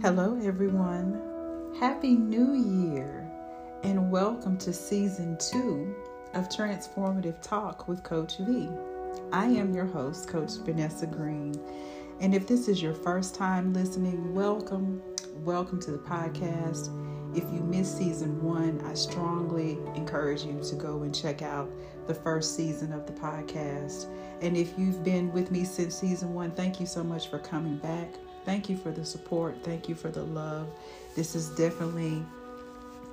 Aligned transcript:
Hello, 0.00 0.38
everyone. 0.44 1.20
Happy 1.80 2.14
New 2.14 2.54
Year, 2.54 3.28
and 3.82 4.12
welcome 4.12 4.56
to 4.58 4.72
season 4.72 5.36
two 5.38 5.92
of 6.34 6.48
Transformative 6.48 7.42
Talk 7.42 7.88
with 7.88 8.04
Coach 8.04 8.38
V. 8.38 8.68
I 9.32 9.46
am 9.46 9.74
your 9.74 9.86
host, 9.86 10.28
Coach 10.28 10.52
Vanessa 10.64 11.04
Green. 11.04 11.60
And 12.20 12.32
if 12.32 12.46
this 12.46 12.68
is 12.68 12.80
your 12.80 12.94
first 12.94 13.34
time 13.34 13.72
listening, 13.72 14.36
welcome. 14.36 15.02
Welcome 15.38 15.80
to 15.80 15.90
the 15.90 15.98
podcast. 15.98 16.94
If 17.36 17.42
you 17.52 17.58
missed 17.58 17.98
season 17.98 18.40
one, 18.40 18.80
I 18.86 18.94
strongly 18.94 19.78
encourage 19.96 20.44
you 20.44 20.60
to 20.62 20.76
go 20.76 21.02
and 21.02 21.12
check 21.12 21.42
out 21.42 21.68
the 22.06 22.14
first 22.14 22.54
season 22.54 22.92
of 22.92 23.04
the 23.04 23.14
podcast. 23.14 24.06
And 24.42 24.56
if 24.56 24.78
you've 24.78 25.02
been 25.02 25.32
with 25.32 25.50
me 25.50 25.64
since 25.64 25.96
season 25.96 26.34
one, 26.34 26.52
thank 26.52 26.78
you 26.78 26.86
so 26.86 27.02
much 27.02 27.28
for 27.28 27.40
coming 27.40 27.78
back. 27.78 28.14
Thank 28.48 28.70
you 28.70 28.78
for 28.78 28.90
the 28.90 29.04
support. 29.04 29.62
Thank 29.62 29.90
you 29.90 29.94
for 29.94 30.08
the 30.08 30.22
love. 30.22 30.68
This 31.14 31.34
is 31.34 31.50
definitely 31.50 32.24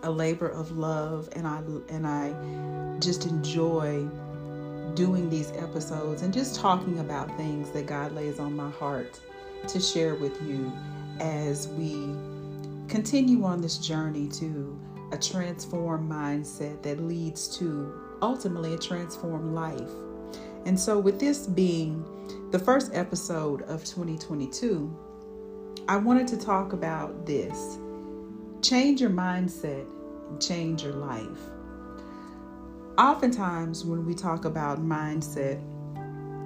a 0.03 0.09
labor 0.09 0.47
of 0.47 0.77
love 0.77 1.27
and 1.33 1.45
I 1.45 1.61
and 1.89 2.07
I 2.07 2.99
just 3.01 3.25
enjoy 3.25 4.07
doing 4.93 5.29
these 5.29 5.51
episodes 5.51 6.21
and 6.21 6.33
just 6.33 6.55
talking 6.55 6.99
about 6.99 7.35
things 7.35 7.69
that 7.71 7.85
God 7.85 8.13
lays 8.13 8.39
on 8.39 8.55
my 8.55 8.69
heart 8.69 9.19
to 9.67 9.81
share 9.81 10.15
with 10.15 10.41
you 10.41 10.71
as 11.19 11.67
we 11.67 12.15
continue 12.87 13.43
on 13.43 13.59
this 13.59 13.77
journey 13.77 14.29
to 14.29 14.79
a 15.11 15.17
transformed 15.17 16.09
mindset 16.09 16.81
that 16.83 17.01
leads 17.01 17.57
to 17.57 17.93
ultimately 18.21 18.73
a 18.73 18.77
transformed 18.77 19.53
life. 19.53 19.91
And 20.65 20.79
so, 20.79 20.97
with 20.97 21.19
this 21.19 21.45
being 21.45 22.05
the 22.51 22.59
first 22.59 22.91
episode 22.93 23.63
of 23.63 23.83
2022, 23.83 24.97
I 25.87 25.97
wanted 25.97 26.27
to 26.29 26.37
talk 26.37 26.73
about 26.73 27.27
this 27.27 27.77
change 28.63 28.99
your 28.99 29.11
mindset, 29.11 29.85
change 30.39 30.81
your 30.81 30.93
life. 30.93 31.37
Oftentimes, 32.97 33.85
when 33.85 34.03
we 34.03 34.15
talk 34.15 34.45
about 34.45 34.79
mindset, 34.79 35.61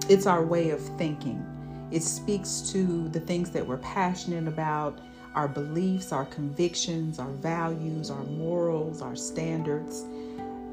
it's 0.09 0.25
our 0.25 0.43
way 0.45 0.71
of 0.71 0.81
thinking. 0.97 1.41
It 1.89 2.03
speaks 2.03 2.69
to 2.73 3.07
the 3.07 3.21
things 3.21 3.49
that 3.51 3.65
we're 3.65 3.77
passionate 3.77 4.45
about, 4.45 4.99
our 5.35 5.47
beliefs, 5.47 6.11
our 6.11 6.25
convictions, 6.25 7.17
our 7.17 7.31
values, 7.31 8.11
our 8.11 8.25
morals, 8.25 9.01
our 9.01 9.15
standards. 9.15 10.03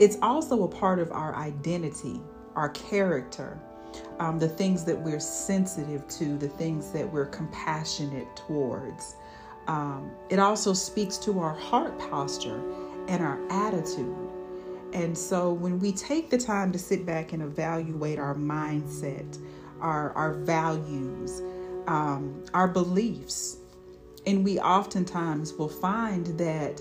It's 0.01 0.19
also 0.23 0.65
a 0.65 0.69
part 0.69 0.99
of 0.99 1.13
our 1.13 1.37
identity, 1.37 2.21
our 2.57 2.71
character, 2.71 3.61
um, 4.19 4.39
the 4.39 4.49
things 4.49 4.85
that 4.85 4.99
we're 4.99 5.21
sensitive 5.21 6.07
to, 6.09 6.37
the 6.37 6.49
things 6.49 6.91
that 6.93 7.11
we're 7.11 7.27
compassionate 7.27 8.35
towards. 8.37 9.17
Um, 9.67 10.11
it 10.29 10.39
also 10.39 10.73
speaks 10.73 11.19
to 11.19 11.41
our 11.41 11.55
heart 11.55 11.99
posture 11.99 12.63
and 13.09 13.23
our 13.23 13.41
attitude. 13.51 14.17
And 14.93 15.17
so 15.17 15.53
when 15.53 15.79
we 15.79 15.93
take 15.93 16.31
the 16.31 16.39
time 16.39 16.73
to 16.73 16.79
sit 16.79 17.05
back 17.05 17.33
and 17.33 17.43
evaluate 17.43 18.19
our 18.19 18.35
mindset, 18.35 19.39
our, 19.81 20.13
our 20.13 20.35
values, 20.35 21.43
um, 21.87 22.45
our 22.55 22.69
beliefs, 22.69 23.59
and 24.27 24.45
we 24.45 24.59
oftentimes 24.59 25.53
will 25.53 25.69
find 25.69 26.27
that 26.39 26.81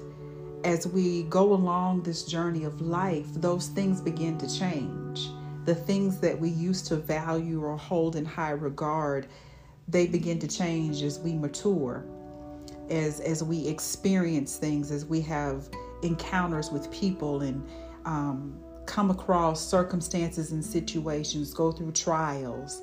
as 0.64 0.88
we 0.88 1.24
go 1.24 1.54
along 1.54 2.02
this 2.04 2.24
journey 2.24 2.64
of 2.64 2.82
life, 2.82 3.28
those 3.36 3.68
things 3.68 4.02
begin 4.02 4.38
to 4.40 4.60
change 4.60 5.30
the 5.66 5.76
things 5.76 6.20
that 6.20 6.40
we 6.40 6.50
used 6.50 6.86
to 6.88 6.96
value 6.96 7.64
or 7.64 7.76
hold 7.76 8.16
in 8.16 8.24
high 8.24 8.52
regard, 8.52 9.28
they 9.88 10.08
begin 10.08 10.40
to 10.40 10.48
change 10.48 11.02
as 11.02 11.20
we 11.20 11.34
mature, 11.34 12.06
as 12.90 13.20
as 13.20 13.44
we 13.44 13.68
experience 13.68 14.58
things, 14.58 14.92
as 14.92 15.06
we 15.06 15.22
have 15.22 15.70
encounters 16.04 16.72
with 16.72 16.90
people 16.92 17.42
and 17.42 17.68
um, 18.06 18.58
come 18.86 19.10
across 19.10 19.66
circumstances 19.66 20.52
and 20.52 20.64
situations, 20.64 21.54
go 21.54 21.72
through 21.72 21.92
trials. 21.92 22.82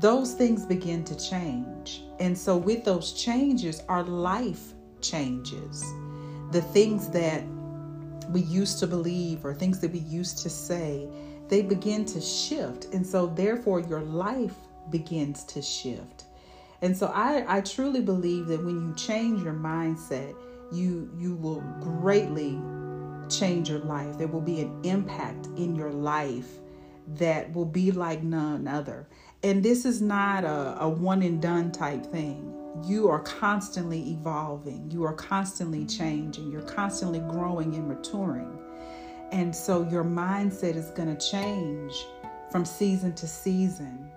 Those 0.00 0.34
things 0.34 0.64
begin 0.64 1.04
to 1.04 1.16
change. 1.16 2.02
And 2.20 2.36
so, 2.36 2.56
with 2.56 2.84
those 2.84 3.12
changes, 3.12 3.82
our 3.88 4.02
life 4.02 4.74
changes. 5.00 5.84
The 6.50 6.62
things 6.62 7.08
that 7.10 7.44
we 8.30 8.42
used 8.42 8.78
to 8.80 8.86
believe 8.86 9.44
or 9.44 9.54
things 9.54 9.80
that 9.80 9.92
we 9.92 10.00
used 10.00 10.38
to 10.38 10.50
say 10.50 11.08
they 11.48 11.62
begin 11.62 12.04
to 12.06 12.20
shift. 12.20 12.86
And 12.94 13.06
so, 13.06 13.26
therefore, 13.26 13.80
your 13.80 14.02
life 14.02 14.54
begins 14.90 15.44
to 15.44 15.62
shift. 15.62 16.24
And 16.82 16.96
so, 16.96 17.06
I, 17.08 17.44
I 17.58 17.60
truly 17.60 18.00
believe 18.00 18.46
that 18.46 18.64
when 18.64 18.80
you 18.80 18.94
change 18.94 19.42
your 19.42 19.54
mindset, 19.54 20.34
you 20.72 21.10
you 21.18 21.34
will 21.34 21.60
greatly 21.80 22.58
change 23.28 23.68
your 23.68 23.80
life. 23.80 24.18
There 24.18 24.28
will 24.28 24.40
be 24.40 24.60
an 24.60 24.80
impact 24.84 25.46
in 25.56 25.74
your 25.74 25.92
life 25.92 26.48
that 27.16 27.52
will 27.52 27.64
be 27.64 27.90
like 27.90 28.22
none 28.22 28.68
other. 28.68 29.08
And 29.42 29.62
this 29.62 29.84
is 29.84 30.02
not 30.02 30.44
a, 30.44 30.76
a 30.80 30.88
one 30.88 31.22
and 31.22 31.40
done 31.40 31.72
type 31.72 32.04
thing. 32.06 32.54
You 32.84 33.08
are 33.08 33.20
constantly 33.20 34.10
evolving, 34.10 34.90
you 34.90 35.04
are 35.04 35.14
constantly 35.14 35.84
changing, 35.86 36.50
you're 36.50 36.62
constantly 36.62 37.20
growing 37.20 37.74
and 37.74 37.88
maturing. 37.88 38.58
And 39.32 39.54
so 39.54 39.82
your 39.88 40.04
mindset 40.04 40.74
is 40.74 40.90
going 40.90 41.14
to 41.14 41.30
change 41.30 41.92
from 42.50 42.64
season 42.64 43.12
to 43.14 43.26
season. 43.26 44.10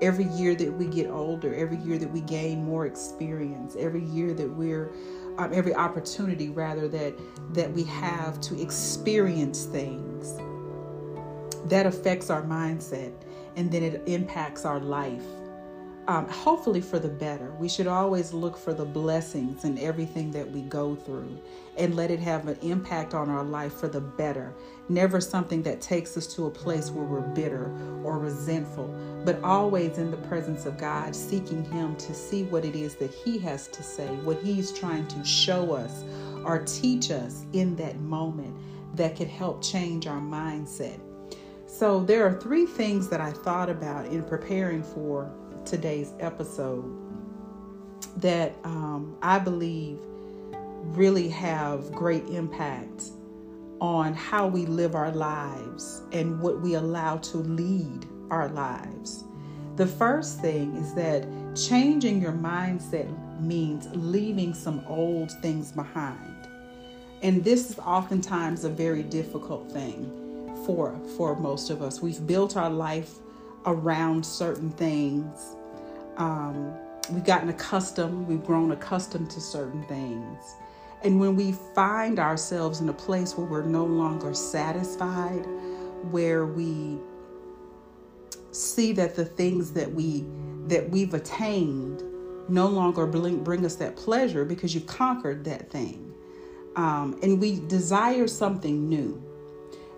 Every 0.00 0.26
year 0.26 0.54
that 0.54 0.72
we 0.72 0.86
get 0.86 1.08
older, 1.10 1.54
every 1.54 1.78
year 1.78 1.98
that 1.98 2.10
we 2.12 2.20
gain 2.20 2.64
more 2.64 2.86
experience, 2.86 3.74
every 3.78 4.04
year 4.04 4.32
that 4.34 4.48
we're 4.48 4.92
um, 5.38 5.52
every 5.54 5.74
opportunity 5.74 6.50
rather 6.50 6.88
that 6.88 7.14
that 7.54 7.72
we 7.72 7.84
have 7.84 8.40
to 8.42 8.60
experience 8.60 9.64
things 9.64 10.36
that 11.70 11.86
affects 11.86 12.28
our 12.28 12.42
mindset 12.42 13.12
and 13.56 13.70
then 13.70 13.82
it 13.82 14.02
impacts 14.06 14.64
our 14.64 14.80
life 14.80 15.24
um, 16.08 16.26
hopefully 16.30 16.80
for 16.80 16.98
the 16.98 17.08
better. 17.08 17.52
We 17.52 17.68
should 17.68 17.86
always 17.86 18.32
look 18.32 18.56
for 18.56 18.72
the 18.72 18.84
blessings 18.86 19.64
in 19.64 19.78
everything 19.78 20.30
that 20.30 20.50
we 20.50 20.62
go 20.62 20.96
through 20.96 21.38
and 21.76 21.94
let 21.94 22.10
it 22.10 22.18
have 22.18 22.48
an 22.48 22.58
impact 22.62 23.12
on 23.12 23.28
our 23.28 23.44
life 23.44 23.74
for 23.74 23.88
the 23.88 24.00
better. 24.00 24.54
Never 24.88 25.20
something 25.20 25.62
that 25.64 25.82
takes 25.82 26.16
us 26.16 26.26
to 26.34 26.46
a 26.46 26.50
place 26.50 26.90
where 26.90 27.04
we're 27.04 27.20
bitter 27.20 27.70
or 28.02 28.18
resentful, 28.18 28.88
but 29.26 29.38
always 29.44 29.98
in 29.98 30.10
the 30.10 30.16
presence 30.16 30.64
of 30.64 30.78
God, 30.78 31.14
seeking 31.14 31.62
Him 31.62 31.94
to 31.96 32.14
see 32.14 32.44
what 32.44 32.64
it 32.64 32.74
is 32.74 32.94
that 32.96 33.12
He 33.12 33.38
has 33.40 33.68
to 33.68 33.82
say, 33.82 34.06
what 34.24 34.42
He's 34.42 34.72
trying 34.72 35.06
to 35.08 35.22
show 35.26 35.74
us 35.74 36.04
or 36.42 36.60
teach 36.64 37.10
us 37.10 37.44
in 37.52 37.76
that 37.76 38.00
moment 38.00 38.56
that 38.96 39.14
could 39.14 39.28
help 39.28 39.62
change 39.62 40.06
our 40.06 40.20
mindset. 40.20 40.98
So, 41.66 42.02
there 42.02 42.26
are 42.26 42.40
three 42.40 42.64
things 42.64 43.10
that 43.10 43.20
I 43.20 43.30
thought 43.30 43.68
about 43.68 44.06
in 44.06 44.22
preparing 44.22 44.82
for 44.82 45.30
today's 45.68 46.12
episode 46.20 46.84
that 48.16 48.54
um, 48.64 49.16
I 49.22 49.38
believe 49.38 49.98
really 50.96 51.28
have 51.28 51.92
great 51.92 52.24
impact 52.26 53.10
on 53.80 54.14
how 54.14 54.46
we 54.46 54.66
live 54.66 54.94
our 54.94 55.12
lives 55.12 56.02
and 56.12 56.40
what 56.40 56.60
we 56.60 56.74
allow 56.74 57.18
to 57.18 57.38
lead 57.38 58.06
our 58.30 58.48
lives. 58.48 59.24
The 59.76 59.86
first 59.86 60.40
thing 60.40 60.74
is 60.76 60.94
that 60.94 61.26
changing 61.54 62.20
your 62.20 62.32
mindset 62.32 63.08
means 63.40 63.88
leaving 63.92 64.54
some 64.54 64.82
old 64.88 65.30
things 65.42 65.70
behind. 65.70 66.48
And 67.22 67.44
this 67.44 67.70
is 67.70 67.78
oftentimes 67.78 68.64
a 68.64 68.68
very 68.68 69.02
difficult 69.02 69.70
thing 69.70 70.10
for 70.64 70.98
for 71.16 71.36
most 71.36 71.70
of 71.70 71.82
us. 71.82 72.00
We've 72.00 72.26
built 72.26 72.56
our 72.56 72.70
life 72.70 73.14
around 73.66 74.24
certain 74.24 74.70
things 74.70 75.56
um, 76.18 76.74
we've 77.10 77.24
gotten 77.24 77.48
accustomed, 77.48 78.26
we've 78.28 78.44
grown 78.44 78.72
accustomed 78.72 79.30
to 79.30 79.40
certain 79.40 79.82
things. 79.84 80.56
And 81.02 81.20
when 81.20 81.36
we 81.36 81.52
find 81.74 82.18
ourselves 82.18 82.80
in 82.80 82.88
a 82.88 82.92
place 82.92 83.36
where 83.36 83.46
we're 83.46 83.62
no 83.62 83.84
longer 83.84 84.34
satisfied, 84.34 85.46
where 86.10 86.46
we 86.46 86.98
see 88.50 88.92
that 88.92 89.14
the 89.14 89.24
things 89.24 89.72
that 89.72 89.92
we 89.92 90.24
that 90.66 90.90
we've 90.90 91.14
attained 91.14 92.02
no 92.50 92.66
longer 92.66 93.06
bring, 93.06 93.42
bring 93.42 93.64
us 93.64 93.76
that 93.76 93.96
pleasure 93.96 94.44
because 94.44 94.74
you've 94.74 94.86
conquered 94.86 95.44
that 95.44 95.70
thing, 95.70 96.14
um, 96.76 97.18
and 97.22 97.40
we 97.40 97.60
desire 97.60 98.26
something 98.26 98.88
new. 98.88 99.22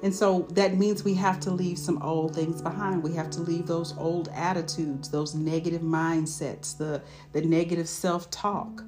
And 0.02 0.14
so 0.14 0.46
that 0.52 0.76
means 0.76 1.04
we 1.04 1.14
have 1.14 1.40
to 1.40 1.50
leave 1.50 1.78
some 1.78 2.02
old 2.02 2.34
things 2.34 2.62
behind. 2.62 3.02
We 3.02 3.14
have 3.14 3.30
to 3.30 3.40
leave 3.40 3.66
those 3.66 3.94
old 3.98 4.28
attitudes, 4.28 5.10
those 5.10 5.34
negative 5.34 5.82
mindsets, 5.82 6.76
the, 6.76 7.02
the 7.32 7.42
negative 7.42 7.88
self 7.88 8.30
talk. 8.30 8.82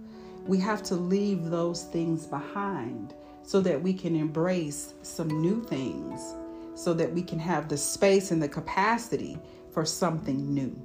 We 0.46 0.58
have 0.60 0.82
to 0.84 0.94
leave 0.94 1.50
those 1.50 1.84
things 1.84 2.26
behind 2.26 3.14
so 3.42 3.60
that 3.60 3.80
we 3.80 3.92
can 3.92 4.16
embrace 4.16 4.94
some 5.02 5.28
new 5.28 5.62
things, 5.62 6.34
so 6.74 6.94
that 6.94 7.12
we 7.12 7.22
can 7.22 7.38
have 7.38 7.68
the 7.68 7.76
space 7.76 8.30
and 8.30 8.42
the 8.42 8.48
capacity 8.48 9.38
for 9.72 9.84
something 9.84 10.52
new. 10.54 10.80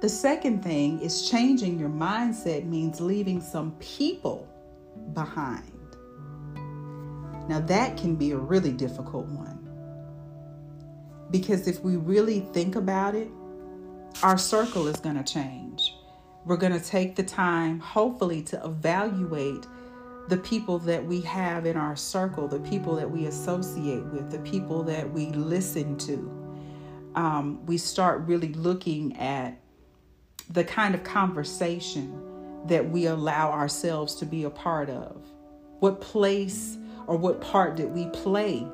The 0.00 0.08
second 0.08 0.64
thing 0.64 0.98
is 1.00 1.30
changing 1.30 1.78
your 1.78 1.88
mindset 1.88 2.64
means 2.64 3.00
leaving 3.00 3.40
some 3.40 3.72
people 3.78 4.48
behind. 5.14 5.81
Now, 7.52 7.60
that 7.60 7.98
can 7.98 8.16
be 8.16 8.30
a 8.30 8.38
really 8.38 8.72
difficult 8.72 9.26
one. 9.26 9.58
Because 11.30 11.68
if 11.68 11.80
we 11.80 11.96
really 11.96 12.40
think 12.40 12.76
about 12.76 13.14
it, 13.14 13.28
our 14.22 14.38
circle 14.38 14.86
is 14.88 14.96
going 14.96 15.22
to 15.22 15.22
change. 15.22 15.94
We're 16.46 16.56
going 16.56 16.72
to 16.72 16.82
take 16.82 17.14
the 17.14 17.22
time, 17.22 17.78
hopefully, 17.78 18.40
to 18.44 18.64
evaluate 18.64 19.66
the 20.28 20.38
people 20.38 20.78
that 20.78 21.04
we 21.04 21.20
have 21.20 21.66
in 21.66 21.76
our 21.76 21.94
circle, 21.94 22.48
the 22.48 22.58
people 22.60 22.96
that 22.96 23.10
we 23.10 23.26
associate 23.26 24.06
with, 24.06 24.30
the 24.30 24.38
people 24.38 24.82
that 24.84 25.12
we 25.12 25.26
listen 25.26 25.98
to. 25.98 26.62
Um, 27.16 27.66
we 27.66 27.76
start 27.76 28.22
really 28.22 28.54
looking 28.54 29.14
at 29.18 29.60
the 30.48 30.64
kind 30.64 30.94
of 30.94 31.04
conversation 31.04 32.18
that 32.64 32.88
we 32.88 33.04
allow 33.04 33.50
ourselves 33.50 34.14
to 34.14 34.24
be 34.24 34.44
a 34.44 34.50
part 34.50 34.88
of. 34.88 35.22
What 35.80 36.00
place 36.00 36.78
or 37.06 37.16
what 37.16 37.40
part 37.40 37.76
did 37.76 37.92
we 37.92 38.06
play 38.06 38.66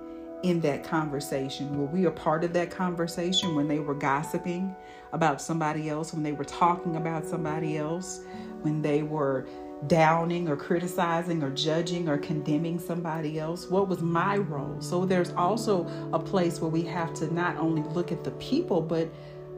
in 0.42 0.60
that 0.60 0.84
conversation? 0.84 1.76
Were 1.78 1.86
we 1.86 2.06
a 2.06 2.10
part 2.10 2.44
of 2.44 2.52
that 2.52 2.70
conversation 2.70 3.54
when 3.54 3.68
they 3.68 3.78
were 3.78 3.94
gossiping 3.94 4.74
about 5.12 5.40
somebody 5.40 5.88
else, 5.88 6.12
when 6.12 6.22
they 6.22 6.32
were 6.32 6.44
talking 6.44 6.96
about 6.96 7.26
somebody 7.26 7.76
else, 7.76 8.20
when 8.62 8.82
they 8.82 9.02
were 9.02 9.46
downing 9.86 10.48
or 10.48 10.56
criticizing 10.56 11.42
or 11.42 11.50
judging 11.50 12.08
or 12.08 12.18
condemning 12.18 12.78
somebody 12.78 13.38
else? 13.38 13.68
What 13.68 13.88
was 13.88 14.00
my 14.00 14.36
role? 14.36 14.80
So 14.80 15.04
there's 15.04 15.32
also 15.32 15.88
a 16.12 16.18
place 16.18 16.60
where 16.60 16.70
we 16.70 16.82
have 16.82 17.14
to 17.14 17.32
not 17.32 17.56
only 17.56 17.82
look 17.90 18.12
at 18.12 18.24
the 18.24 18.32
people, 18.32 18.80
but 18.80 19.08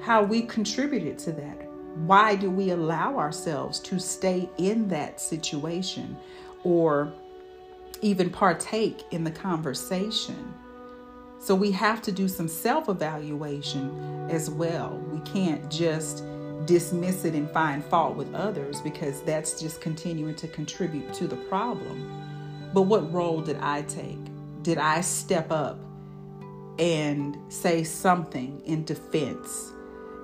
how 0.01 0.23
we 0.23 0.43
contributed 0.43 1.19
to 1.21 1.33
that. 1.33 1.67
Why 2.07 2.37
do 2.37 2.51
we 2.51 2.71
allow 2.71 3.19
ourselves 3.19 3.81
to 3.81 3.99
stay 3.99 4.49
in 4.59 4.89
that 4.89 5.21
situation 5.21 6.17
or 6.63 7.13
even 8.03 8.31
partake 8.31 9.03
in 9.11 9.25
the 9.25 9.31
conversation? 9.31 10.55
So 11.39 11.55
we 11.55 11.71
have 11.73 12.03
to 12.03 12.13
do 12.13 12.29
some 12.29 12.49
self 12.49 12.89
evaluation 12.89 14.29
as 14.31 14.51
well. 14.51 14.99
We 15.11 15.21
can't 15.21 15.71
just 15.71 16.25
dismiss 16.67 17.25
it 17.25 17.35
and 17.35 17.51
find 17.51 17.85
fault 17.85 18.17
with 18.17 18.33
others 18.35 18.81
because 18.83 19.23
that's 19.23 19.61
just 19.61 19.81
continuing 19.81 20.35
to 20.37 20.49
contribute 20.49 21.13
to 21.15 21.27
the 21.27 21.37
problem. 21.37 22.71
But 22.75 22.83
what 22.83 23.11
role 23.13 23.41
did 23.41 23.57
I 23.57 23.83
take? 23.83 24.19
Did 24.63 24.79
I 24.79 25.01
step 25.01 25.51
up 25.51 25.79
and 26.79 27.37
say 27.49 27.85
something 27.85 28.61
in 28.67 28.85
defense? 28.85 29.73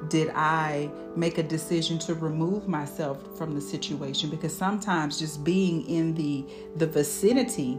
Did 0.08 0.30
I 0.34 0.90
make 1.16 1.38
a 1.38 1.42
decision 1.42 1.98
to 2.00 2.14
remove 2.14 2.68
myself 2.68 3.18
from 3.36 3.54
the 3.54 3.60
situation? 3.60 4.30
Because 4.30 4.56
sometimes 4.56 5.18
just 5.18 5.42
being 5.42 5.86
in 5.88 6.14
the 6.14 6.44
the 6.76 6.86
vicinity 6.86 7.78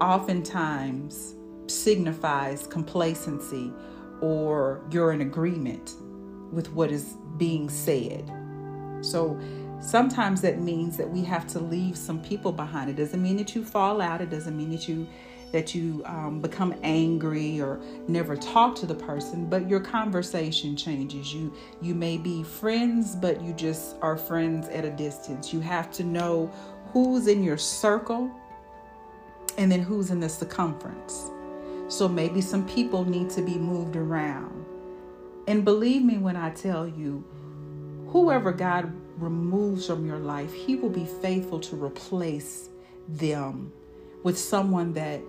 oftentimes 0.00 1.34
signifies 1.66 2.66
complacency 2.66 3.72
or 4.20 4.82
you're 4.90 5.12
in 5.12 5.20
agreement 5.20 5.94
with 6.52 6.72
what 6.72 6.90
is 6.90 7.14
being 7.36 7.68
said. 7.68 8.30
So 9.00 9.38
sometimes 9.80 10.40
that 10.42 10.60
means 10.60 10.96
that 10.96 11.08
we 11.08 11.22
have 11.24 11.46
to 11.48 11.60
leave 11.60 11.96
some 11.96 12.20
people 12.22 12.52
behind. 12.52 12.90
It 12.90 12.96
doesn't 12.96 13.22
mean 13.22 13.36
that 13.36 13.54
you 13.54 13.64
fall 13.64 14.00
out. 14.00 14.20
It 14.20 14.30
doesn't 14.30 14.56
mean 14.56 14.70
that 14.70 14.88
you 14.88 15.06
that 15.52 15.74
you 15.74 16.02
um, 16.04 16.40
become 16.40 16.74
angry 16.82 17.60
or 17.60 17.80
never 18.06 18.36
talk 18.36 18.74
to 18.76 18.86
the 18.86 18.94
person 18.94 19.46
but 19.46 19.68
your 19.68 19.80
conversation 19.80 20.76
changes. 20.76 21.32
You 21.32 21.52
you 21.80 21.94
may 21.94 22.18
be 22.18 22.42
friends 22.42 23.16
but 23.16 23.42
you 23.42 23.52
just 23.52 23.96
are 24.02 24.16
friends 24.16 24.68
at 24.68 24.84
a 24.84 24.90
distance. 24.90 25.52
You 25.52 25.60
have 25.60 25.90
to 25.92 26.04
know 26.04 26.52
who's 26.92 27.26
in 27.26 27.42
your 27.42 27.58
circle 27.58 28.30
and 29.56 29.70
then 29.70 29.80
who's 29.80 30.10
in 30.10 30.20
the 30.20 30.28
circumference. 30.28 31.30
So 31.88 32.08
maybe 32.08 32.40
some 32.40 32.66
people 32.68 33.04
need 33.04 33.30
to 33.30 33.42
be 33.42 33.56
moved 33.56 33.96
around. 33.96 34.66
And 35.46 35.64
believe 35.64 36.04
me 36.04 36.18
when 36.18 36.36
I 36.36 36.50
tell 36.50 36.86
you, 36.86 37.24
whoever 38.08 38.52
God 38.52 38.92
removes 39.16 39.86
from 39.86 40.06
your 40.06 40.18
life, 40.18 40.52
He 40.52 40.76
will 40.76 40.90
be 40.90 41.06
faithful 41.06 41.58
to 41.60 41.82
replace 41.82 42.68
them 43.08 43.72
with 44.22 44.38
someone 44.38 44.92
that 44.92 45.22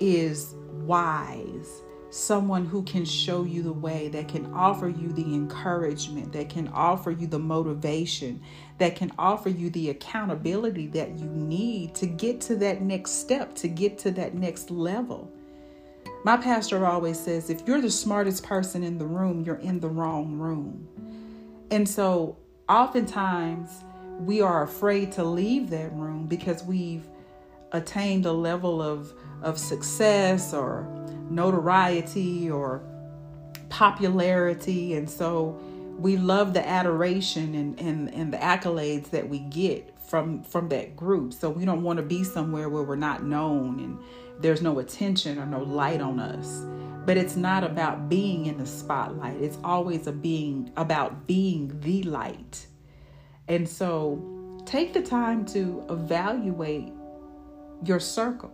is 0.00 0.54
wise, 0.84 1.82
someone 2.10 2.64
who 2.64 2.82
can 2.84 3.04
show 3.04 3.44
you 3.44 3.62
the 3.62 3.72
way, 3.72 4.08
that 4.08 4.28
can 4.28 4.52
offer 4.54 4.88
you 4.88 5.12
the 5.12 5.34
encouragement, 5.34 6.32
that 6.32 6.48
can 6.48 6.68
offer 6.68 7.10
you 7.10 7.26
the 7.26 7.38
motivation, 7.38 8.40
that 8.78 8.96
can 8.96 9.12
offer 9.18 9.48
you 9.48 9.70
the 9.70 9.90
accountability 9.90 10.86
that 10.86 11.18
you 11.18 11.26
need 11.26 11.94
to 11.94 12.06
get 12.06 12.40
to 12.40 12.56
that 12.56 12.80
next 12.80 13.12
step, 13.12 13.54
to 13.54 13.68
get 13.68 13.98
to 13.98 14.10
that 14.12 14.34
next 14.34 14.70
level. 14.70 15.30
My 16.24 16.36
pastor 16.36 16.84
always 16.86 17.18
says 17.18 17.50
if 17.50 17.66
you're 17.66 17.80
the 17.80 17.90
smartest 17.90 18.42
person 18.42 18.82
in 18.82 18.98
the 18.98 19.06
room, 19.06 19.42
you're 19.44 19.56
in 19.56 19.80
the 19.80 19.88
wrong 19.88 20.38
room. 20.38 20.88
And 21.70 21.88
so 21.88 22.38
oftentimes 22.68 23.84
we 24.18 24.40
are 24.40 24.64
afraid 24.64 25.12
to 25.12 25.24
leave 25.24 25.70
that 25.70 25.92
room 25.92 26.26
because 26.26 26.64
we've 26.64 27.06
attained 27.72 28.26
a 28.26 28.32
level 28.32 28.82
of, 28.82 29.12
of 29.42 29.58
success 29.58 30.52
or 30.52 30.86
notoriety 31.30 32.50
or 32.50 32.82
popularity. 33.68 34.94
And 34.94 35.08
so 35.08 35.58
we 35.98 36.16
love 36.16 36.54
the 36.54 36.66
adoration 36.66 37.54
and, 37.54 37.80
and, 37.80 38.12
and 38.14 38.32
the 38.32 38.38
accolades 38.38 39.10
that 39.10 39.28
we 39.28 39.40
get 39.40 39.94
from 40.08 40.42
from 40.42 40.68
that 40.70 40.96
group. 40.96 41.32
So 41.32 41.50
we 41.50 41.64
don't 41.64 41.82
want 41.82 41.98
to 41.98 42.02
be 42.02 42.24
somewhere 42.24 42.68
where 42.68 42.82
we're 42.82 42.96
not 42.96 43.24
known 43.24 43.78
and 43.80 43.98
there's 44.40 44.62
no 44.62 44.78
attention 44.78 45.38
or 45.38 45.46
no 45.46 45.62
light 45.62 46.00
on 46.00 46.18
us. 46.18 46.64
But 47.04 47.16
it's 47.16 47.36
not 47.36 47.64
about 47.64 48.08
being 48.08 48.46
in 48.46 48.58
the 48.58 48.66
spotlight. 48.66 49.40
It's 49.40 49.58
always 49.64 50.06
a 50.06 50.12
being 50.12 50.70
about 50.76 51.26
being 51.26 51.78
the 51.80 52.02
light. 52.02 52.66
And 53.48 53.66
so 53.68 54.62
take 54.66 54.92
the 54.92 55.02
time 55.02 55.46
to 55.46 55.84
evaluate 55.88 56.92
your 57.84 57.98
circle. 58.00 58.52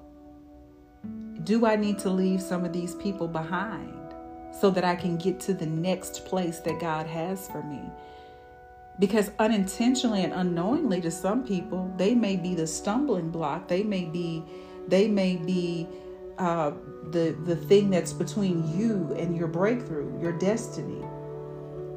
Do 1.44 1.66
I 1.66 1.76
need 1.76 1.98
to 2.00 2.10
leave 2.10 2.40
some 2.40 2.64
of 2.64 2.72
these 2.72 2.94
people 2.94 3.28
behind 3.28 4.14
so 4.58 4.70
that 4.70 4.84
I 4.84 4.96
can 4.96 5.18
get 5.18 5.40
to 5.40 5.52
the 5.52 5.66
next 5.66 6.24
place 6.24 6.58
that 6.60 6.80
God 6.80 7.06
has 7.06 7.48
for 7.48 7.62
me? 7.62 7.82
Because 8.98 9.30
unintentionally 9.38 10.22
and 10.22 10.32
unknowingly 10.32 11.00
to 11.02 11.10
some 11.10 11.44
people, 11.44 11.92
they 11.98 12.14
may 12.14 12.36
be 12.36 12.54
the 12.54 12.66
stumbling 12.66 13.30
block. 13.30 13.68
They 13.68 13.82
may 13.82 14.04
be 14.04 14.44
they 14.88 15.08
may 15.08 15.36
be 15.36 15.86
uh, 16.38 16.72
the 17.10 17.36
the 17.44 17.56
thing 17.56 17.90
that's 17.90 18.12
between 18.12 18.78
you 18.78 19.14
and 19.18 19.36
your 19.36 19.48
breakthrough, 19.48 20.18
your 20.22 20.32
destiny, 20.32 21.04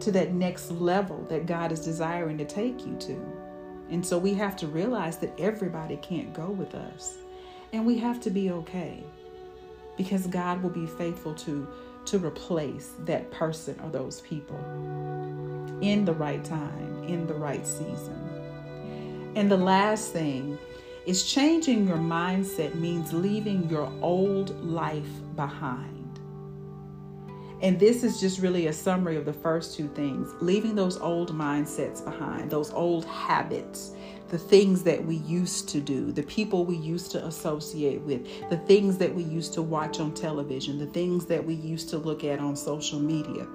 to 0.01 0.11
that 0.11 0.33
next 0.33 0.71
level 0.71 1.25
that 1.29 1.45
God 1.45 1.71
is 1.71 1.79
desiring 1.79 2.37
to 2.39 2.45
take 2.45 2.85
you 2.85 2.97
to. 2.97 3.17
And 3.89 4.05
so 4.05 4.17
we 4.17 4.33
have 4.33 4.57
to 4.57 4.67
realize 4.67 5.17
that 5.19 5.39
everybody 5.39 5.97
can't 5.97 6.33
go 6.33 6.49
with 6.49 6.75
us, 6.75 7.15
and 7.71 7.85
we 7.85 7.97
have 7.99 8.19
to 8.21 8.29
be 8.29 8.51
okay, 8.51 9.03
because 9.97 10.27
God 10.27 10.63
will 10.63 10.69
be 10.69 10.85
faithful 10.85 11.33
to 11.35 11.67
to 12.05 12.17
replace 12.19 12.93
that 12.99 13.29
person 13.31 13.77
or 13.83 13.89
those 13.89 14.21
people 14.21 14.57
in 15.81 16.05
the 16.05 16.13
right 16.13 16.43
time, 16.43 17.03
in 17.03 17.27
the 17.27 17.33
right 17.33 17.67
season. 17.67 18.15
And 19.35 19.51
the 19.51 19.57
last 19.57 20.13
thing 20.13 20.57
is 21.05 21.23
changing 21.23 21.87
your 21.87 21.97
mindset 21.97 22.75
means 22.75 23.13
leaving 23.13 23.69
your 23.69 23.91
old 24.01 24.57
life 24.63 25.09
behind. 25.35 26.19
And 27.61 27.79
this 27.79 28.03
is 28.03 28.19
just 28.19 28.39
really 28.39 28.67
a 28.67 28.73
summary 28.73 29.15
of 29.17 29.25
the 29.25 29.33
first 29.33 29.75
two 29.75 29.87
things 29.89 30.33
leaving 30.41 30.75
those 30.75 30.97
old 30.97 31.33
mindsets 31.33 32.03
behind, 32.03 32.49
those 32.49 32.71
old 32.71 33.05
habits, 33.05 33.91
the 34.29 34.37
things 34.37 34.83
that 34.83 35.03
we 35.05 35.15
used 35.15 35.69
to 35.69 35.79
do, 35.79 36.11
the 36.11 36.23
people 36.23 36.65
we 36.65 36.75
used 36.75 37.11
to 37.11 37.25
associate 37.25 38.01
with, 38.01 38.49
the 38.49 38.57
things 38.57 38.97
that 38.97 39.13
we 39.13 39.23
used 39.23 39.53
to 39.53 39.61
watch 39.61 39.99
on 39.99 40.13
television, 40.13 40.77
the 40.77 40.85
things 40.87 41.25
that 41.27 41.43
we 41.43 41.53
used 41.53 41.89
to 41.89 41.97
look 41.97 42.23
at 42.23 42.39
on 42.39 42.55
social 42.55 42.99
media. 42.99 43.47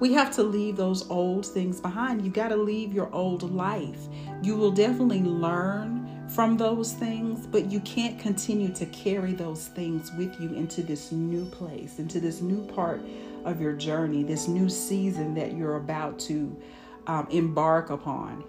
We 0.00 0.12
have 0.14 0.34
to 0.36 0.42
leave 0.42 0.76
those 0.76 1.08
old 1.10 1.46
things 1.46 1.80
behind. 1.80 2.24
You 2.24 2.30
got 2.30 2.48
to 2.48 2.56
leave 2.56 2.92
your 2.92 3.12
old 3.14 3.54
life. 3.54 4.08
You 4.42 4.56
will 4.56 4.72
definitely 4.72 5.22
learn 5.22 6.06
from 6.28 6.56
those 6.56 6.92
things, 6.92 7.46
but 7.46 7.70
you 7.70 7.78
can't 7.80 8.18
continue 8.18 8.72
to 8.74 8.86
carry 8.86 9.32
those 9.32 9.68
things 9.68 10.10
with 10.18 10.40
you 10.40 10.54
into 10.54 10.82
this 10.82 11.12
new 11.12 11.44
place, 11.46 11.98
into 12.00 12.18
this 12.18 12.40
new 12.40 12.66
part 12.66 13.00
of 13.44 13.60
your 13.60 13.74
journey, 13.74 14.24
this 14.24 14.48
new 14.48 14.68
season 14.68 15.34
that 15.34 15.52
you're 15.52 15.76
about 15.76 16.18
to 16.18 16.56
um, 17.06 17.28
embark 17.30 17.90
upon. 17.90 18.42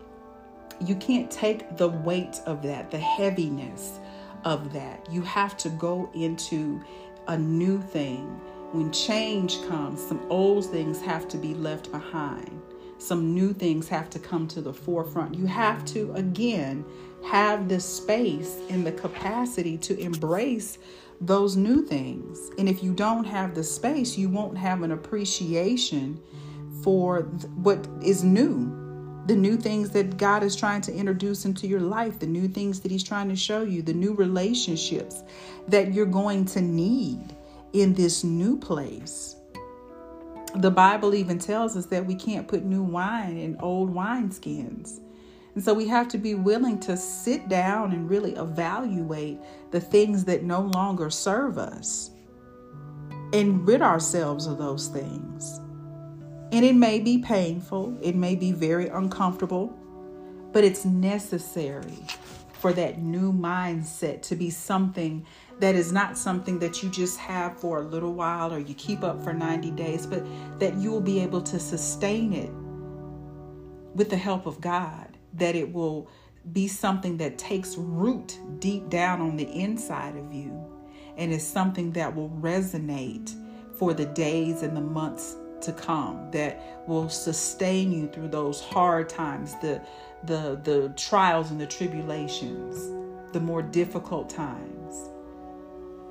You 0.79 0.95
can't 0.95 1.29
take 1.31 1.77
the 1.77 1.89
weight 1.89 2.39
of 2.45 2.61
that, 2.63 2.91
the 2.91 2.99
heaviness 2.99 3.99
of 4.43 4.73
that. 4.73 5.07
You 5.11 5.21
have 5.23 5.57
to 5.57 5.69
go 5.69 6.09
into 6.13 6.81
a 7.27 7.37
new 7.37 7.81
thing. 7.81 8.25
When 8.71 8.91
change 8.91 9.61
comes, 9.67 10.01
some 10.05 10.25
old 10.29 10.65
things 10.65 11.01
have 11.01 11.27
to 11.29 11.37
be 11.37 11.53
left 11.53 11.91
behind. 11.91 12.61
some 12.97 13.33
new 13.33 13.53
things 13.53 13.87
have 13.87 14.09
to 14.09 14.19
come 14.19 14.47
to 14.47 14.61
the 14.61 14.73
forefront. 14.73 15.35
You 15.35 15.45
have 15.45 15.85
to, 15.85 16.11
again, 16.13 16.83
have 17.25 17.69
the 17.69 17.79
space 17.79 18.59
and 18.69 18.85
the 18.85 18.91
capacity 18.91 19.77
to 19.79 19.99
embrace 19.99 20.77
those 21.21 21.55
new 21.55 21.83
things. 21.83 22.51
And 22.57 22.67
if 22.67 22.83
you 22.83 22.93
don't 22.93 23.25
have 23.25 23.55
the 23.55 23.63
space, 23.63 24.17
you 24.17 24.29
won't 24.29 24.57
have 24.57 24.83
an 24.83 24.91
appreciation 24.91 26.21
for 26.83 27.21
what 27.55 27.87
is 28.03 28.23
new. 28.23 28.86
The 29.27 29.35
new 29.35 29.57
things 29.57 29.89
that 29.91 30.17
God 30.17 30.41
is 30.41 30.55
trying 30.55 30.81
to 30.81 30.93
introduce 30.93 31.45
into 31.45 31.67
your 31.67 31.81
life, 31.81 32.19
the 32.19 32.27
new 32.27 32.47
things 32.47 32.79
that 32.79 32.91
He's 32.91 33.03
trying 33.03 33.29
to 33.29 33.35
show 33.35 33.61
you, 33.61 33.81
the 33.81 33.93
new 33.93 34.13
relationships 34.13 35.23
that 35.67 35.93
you're 35.93 36.05
going 36.05 36.45
to 36.45 36.61
need 36.61 37.35
in 37.73 37.93
this 37.93 38.23
new 38.23 38.57
place. 38.57 39.35
The 40.55 40.71
Bible 40.71 41.13
even 41.13 41.39
tells 41.39 41.75
us 41.75 41.85
that 41.87 42.05
we 42.05 42.15
can't 42.15 42.47
put 42.47 42.63
new 42.63 42.81
wine 42.81 43.37
in 43.37 43.57
old 43.59 43.93
wineskins. 43.93 45.01
And 45.53 45.63
so 45.63 45.73
we 45.73 45.87
have 45.87 46.07
to 46.09 46.17
be 46.17 46.35
willing 46.35 46.79
to 46.81 46.95
sit 46.95 47.49
down 47.49 47.91
and 47.91 48.09
really 48.09 48.33
evaluate 48.35 49.39
the 49.71 49.79
things 49.79 50.23
that 50.25 50.43
no 50.43 50.61
longer 50.61 51.09
serve 51.09 51.57
us 51.57 52.11
and 53.33 53.67
rid 53.67 53.81
ourselves 53.81 54.47
of 54.47 54.57
those 54.57 54.87
things. 54.87 55.59
And 56.51 56.63
it 56.63 56.75
may 56.75 56.99
be 56.99 57.17
painful, 57.17 57.97
it 58.01 58.15
may 58.15 58.35
be 58.35 58.51
very 58.51 58.87
uncomfortable, 58.87 59.67
but 60.53 60.63
it's 60.63 60.85
necessary 60.85 62.05
for 62.53 62.73
that 62.73 62.99
new 62.99 63.33
mindset 63.33 64.21
to 64.23 64.35
be 64.35 64.49
something 64.49 65.25
that 65.59 65.75
is 65.75 65.91
not 65.91 66.17
something 66.17 66.59
that 66.59 66.81
you 66.81 66.89
just 66.89 67.17
have 67.19 67.59
for 67.59 67.79
a 67.79 67.81
little 67.81 68.13
while 68.13 68.53
or 68.53 68.59
you 68.59 68.73
keep 68.75 69.03
up 69.03 69.23
for 69.23 69.33
90 69.33 69.71
days, 69.71 70.05
but 70.05 70.25
that 70.59 70.75
you 70.75 70.91
will 70.91 71.01
be 71.01 71.19
able 71.19 71.41
to 71.41 71.59
sustain 71.59 72.33
it 72.33 72.51
with 73.95 74.09
the 74.09 74.17
help 74.17 74.45
of 74.45 74.61
God, 74.61 75.17
that 75.33 75.55
it 75.55 75.73
will 75.73 76.09
be 76.53 76.67
something 76.67 77.17
that 77.17 77.37
takes 77.37 77.75
root 77.75 78.39
deep 78.59 78.89
down 78.89 79.19
on 79.19 79.35
the 79.35 79.49
inside 79.51 80.15
of 80.15 80.33
you 80.33 80.65
and 81.17 81.33
is 81.33 81.45
something 81.45 81.91
that 81.91 82.15
will 82.15 82.29
resonate 82.29 83.35
for 83.77 83.93
the 83.93 84.05
days 84.05 84.61
and 84.63 84.77
the 84.77 84.81
months 84.81 85.35
to 85.61 85.71
come 85.73 86.29
that 86.31 86.59
will 86.87 87.09
sustain 87.09 87.91
you 87.91 88.07
through 88.07 88.29
those 88.29 88.61
hard 88.61 89.09
times 89.09 89.55
the 89.61 89.81
the 90.23 90.59
the 90.63 90.93
trials 90.95 91.51
and 91.51 91.59
the 91.59 91.67
tribulations 91.67 92.91
the 93.33 93.39
more 93.39 93.61
difficult 93.61 94.29
times. 94.29 95.09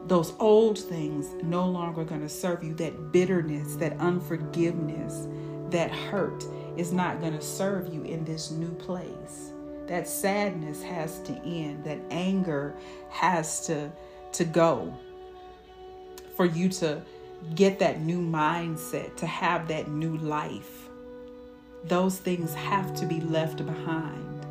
Those 0.07 0.35
old 0.39 0.79
things 0.79 1.27
no 1.43 1.67
longer 1.67 2.05
going 2.05 2.21
to 2.21 2.29
serve 2.29 2.63
you. 2.63 2.75
That 2.75 3.13
bitterness 3.13 3.77
that 3.77 3.99
unforgiveness 3.99 5.27
that 5.71 5.91
hurt 5.91 6.45
is 6.77 6.93
not 6.93 7.21
going 7.21 7.33
to 7.33 7.43
serve 7.43 7.93
you 7.93 8.03
in 8.03 8.25
this 8.25 8.51
new 8.51 8.73
place. 8.75 9.51
That 9.87 10.07
sadness 10.07 10.83
has 10.83 11.21
to 11.21 11.33
end. 11.45 11.85
That 11.85 11.99
anger 12.11 12.75
has 13.11 13.67
to 13.67 13.91
to 14.33 14.45
go 14.45 14.95
for 16.37 16.45
you 16.45 16.69
to 16.69 17.03
get 17.55 17.79
that 17.79 18.01
new 18.01 18.21
mindset 18.21 19.17
to 19.17 19.27
have 19.27 19.69
that 19.69 19.89
new 19.89 20.17
life. 20.19 20.89
Those 21.85 22.19
things 22.19 22.53
have 22.55 22.95
to 22.97 23.07
be 23.07 23.21
left 23.21 23.65
behind. 23.65 24.43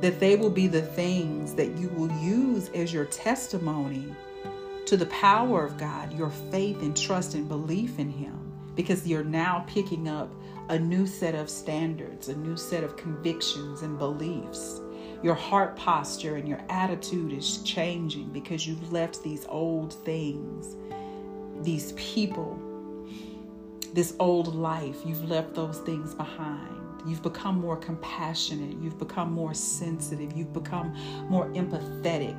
That 0.00 0.20
they 0.20 0.36
will 0.36 0.50
be 0.50 0.66
the 0.66 0.82
things 0.82 1.54
that 1.54 1.76
you 1.76 1.88
will 1.88 2.12
use 2.20 2.68
as 2.70 2.92
your 2.92 3.06
testimony 3.06 4.14
to 4.86 4.96
the 4.96 5.06
power 5.06 5.64
of 5.64 5.76
God, 5.78 6.12
your 6.12 6.30
faith 6.50 6.80
and 6.82 6.96
trust 6.96 7.34
and 7.34 7.48
belief 7.48 7.98
in 7.98 8.10
Him, 8.10 8.38
because 8.76 9.06
you're 9.06 9.24
now 9.24 9.64
picking 9.66 10.06
up 10.06 10.30
a 10.68 10.78
new 10.78 11.06
set 11.06 11.34
of 11.34 11.50
standards, 11.50 12.28
a 12.28 12.36
new 12.36 12.56
set 12.56 12.84
of 12.84 12.96
convictions 12.96 13.82
and 13.82 13.98
beliefs. 13.98 14.80
Your 15.22 15.34
heart 15.34 15.76
posture 15.76 16.36
and 16.36 16.46
your 16.46 16.60
attitude 16.68 17.32
is 17.32 17.62
changing 17.62 18.28
because 18.28 18.66
you've 18.66 18.92
left 18.92 19.22
these 19.22 19.46
old 19.48 19.92
things, 20.04 20.76
these 21.66 21.92
people, 21.92 22.58
this 23.92 24.14
old 24.20 24.54
life. 24.54 24.96
You've 25.04 25.28
left 25.28 25.54
those 25.54 25.80
things 25.80 26.14
behind. 26.14 27.02
You've 27.06 27.22
become 27.22 27.60
more 27.60 27.76
compassionate. 27.76 28.80
You've 28.80 28.98
become 28.98 29.32
more 29.32 29.52
sensitive. 29.52 30.32
You've 30.32 30.52
become 30.52 30.96
more 31.28 31.48
empathetic 31.50 32.38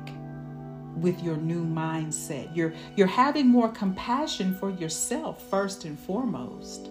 with 0.96 1.22
your 1.22 1.36
new 1.36 1.62
mindset. 1.64 2.54
You're 2.56 2.72
you're 2.96 3.06
having 3.06 3.46
more 3.46 3.68
compassion 3.68 4.54
for 4.54 4.70
yourself 4.70 5.48
first 5.48 5.84
and 5.84 6.00
foremost. 6.00 6.90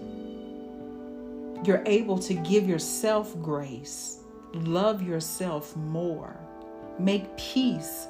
You're 1.66 1.84
able 1.88 2.20
to 2.20 2.36
give 2.36 2.70
yourself 2.70 3.36
grace, 3.42 4.20
love 4.54 5.02
yourself 5.02 5.76
more, 5.76 6.38
make 7.00 7.36
peace 7.36 8.08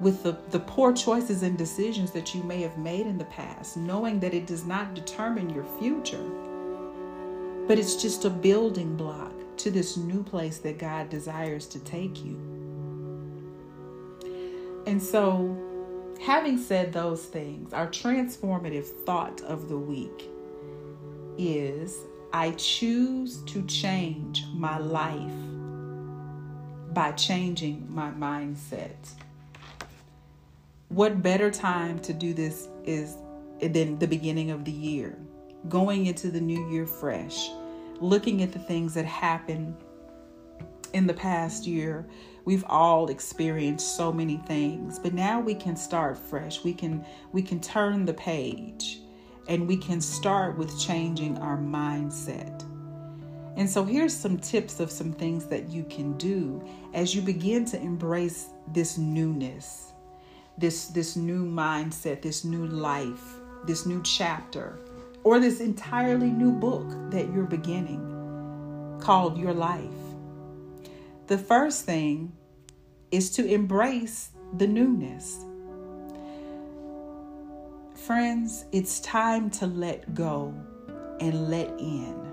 with 0.00 0.22
the, 0.22 0.36
the 0.50 0.60
poor 0.60 0.92
choices 0.92 1.42
and 1.42 1.58
decisions 1.58 2.10
that 2.12 2.34
you 2.34 2.42
may 2.42 2.62
have 2.62 2.78
made 2.78 3.06
in 3.06 3.18
the 3.18 3.24
past, 3.26 3.76
knowing 3.76 4.20
that 4.20 4.34
it 4.34 4.46
does 4.46 4.64
not 4.64 4.94
determine 4.94 5.50
your 5.50 5.64
future, 5.78 6.24
but 7.66 7.78
it's 7.78 7.96
just 7.96 8.24
a 8.24 8.30
building 8.30 8.96
block 8.96 9.32
to 9.58 9.70
this 9.70 9.96
new 9.96 10.22
place 10.22 10.58
that 10.58 10.78
God 10.78 11.10
desires 11.10 11.66
to 11.66 11.80
take 11.80 12.24
you. 12.24 12.36
And 14.86 15.02
so, 15.02 15.56
having 16.20 16.58
said 16.58 16.92
those 16.92 17.24
things, 17.24 17.72
our 17.72 17.88
transformative 17.88 18.86
thought 19.04 19.40
of 19.42 19.68
the 19.68 19.76
week 19.76 20.30
is 21.36 21.96
I 22.32 22.52
choose 22.52 23.42
to 23.44 23.62
change 23.62 24.44
my 24.54 24.78
life 24.78 25.32
by 26.94 27.12
changing 27.12 27.86
my 27.90 28.10
mindset. 28.10 28.94
What 30.88 31.22
better 31.22 31.50
time 31.50 31.98
to 32.00 32.14
do 32.14 32.32
this 32.32 32.68
is 32.82 33.18
than 33.60 33.98
the 33.98 34.06
beginning 34.06 34.50
of 34.50 34.64
the 34.64 34.72
year, 34.72 35.18
going 35.68 36.06
into 36.06 36.30
the 36.30 36.40
new 36.40 36.66
year 36.70 36.86
fresh, 36.86 37.50
looking 38.00 38.42
at 38.42 38.52
the 38.52 38.58
things 38.58 38.94
that 38.94 39.04
happened 39.04 39.76
in 40.94 41.06
the 41.06 41.12
past 41.12 41.66
year. 41.66 42.08
We've 42.46 42.64
all 42.66 43.10
experienced 43.10 43.98
so 43.98 44.10
many 44.10 44.38
things 44.38 44.98
but 44.98 45.12
now 45.12 45.40
we 45.40 45.54
can 45.54 45.76
start 45.76 46.16
fresh. 46.16 46.64
We 46.64 46.72
can 46.72 47.04
we 47.32 47.42
can 47.42 47.60
turn 47.60 48.06
the 48.06 48.14
page 48.14 49.00
and 49.46 49.68
we 49.68 49.76
can 49.76 50.00
start 50.00 50.56
with 50.56 50.80
changing 50.80 51.36
our 51.36 51.58
mindset. 51.58 52.64
And 53.58 53.68
so 53.68 53.84
here's 53.84 54.14
some 54.14 54.38
tips 54.38 54.80
of 54.80 54.90
some 54.90 55.12
things 55.12 55.44
that 55.48 55.68
you 55.68 55.84
can 55.84 56.16
do 56.16 56.66
as 56.94 57.14
you 57.14 57.20
begin 57.20 57.66
to 57.66 57.76
embrace 57.78 58.46
this 58.72 58.96
newness 58.96 59.87
this 60.58 60.88
this 60.88 61.16
new 61.16 61.44
mindset 61.44 62.22
this 62.22 62.44
new 62.44 62.66
life 62.66 63.36
this 63.64 63.86
new 63.86 64.02
chapter 64.02 64.78
or 65.24 65.38
this 65.40 65.60
entirely 65.60 66.30
new 66.30 66.52
book 66.52 66.86
that 67.10 67.32
you're 67.32 67.44
beginning 67.44 68.98
called 69.00 69.38
your 69.38 69.54
life 69.54 70.08
the 71.28 71.38
first 71.38 71.84
thing 71.84 72.32
is 73.10 73.30
to 73.32 73.46
embrace 73.46 74.30
the 74.56 74.66
newness. 74.66 75.44
Friends, 77.94 78.64
it's 78.72 79.00
time 79.00 79.50
to 79.50 79.66
let 79.66 80.14
go 80.14 80.54
and 81.20 81.50
let 81.50 81.68
in. 81.78 82.27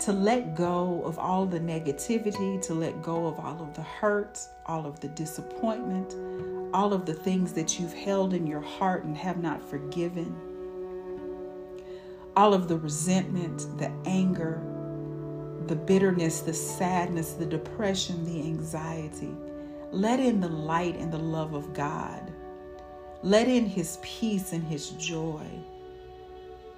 To 0.00 0.14
let 0.14 0.54
go 0.56 1.02
of 1.04 1.18
all 1.18 1.44
the 1.44 1.60
negativity, 1.60 2.60
to 2.62 2.72
let 2.72 3.02
go 3.02 3.26
of 3.26 3.38
all 3.38 3.60
of 3.60 3.74
the 3.74 3.82
hurt, 3.82 4.40
all 4.64 4.86
of 4.86 4.98
the 5.00 5.08
disappointment, 5.08 6.16
all 6.72 6.94
of 6.94 7.04
the 7.04 7.12
things 7.12 7.52
that 7.52 7.78
you've 7.78 7.92
held 7.92 8.32
in 8.32 8.46
your 8.46 8.62
heart 8.62 9.04
and 9.04 9.14
have 9.14 9.42
not 9.42 9.62
forgiven, 9.68 10.34
all 12.34 12.54
of 12.54 12.66
the 12.66 12.78
resentment, 12.78 13.66
the 13.76 13.92
anger, 14.06 14.62
the 15.66 15.76
bitterness, 15.76 16.40
the 16.40 16.54
sadness, 16.54 17.34
the 17.34 17.44
depression, 17.44 18.24
the 18.24 18.40
anxiety. 18.40 19.36
Let 19.92 20.18
in 20.18 20.40
the 20.40 20.48
light 20.48 20.96
and 20.96 21.12
the 21.12 21.18
love 21.18 21.52
of 21.52 21.74
God. 21.74 22.32
Let 23.22 23.48
in 23.48 23.66
His 23.66 23.98
peace 24.00 24.54
and 24.54 24.64
His 24.64 24.90
joy. 24.90 25.44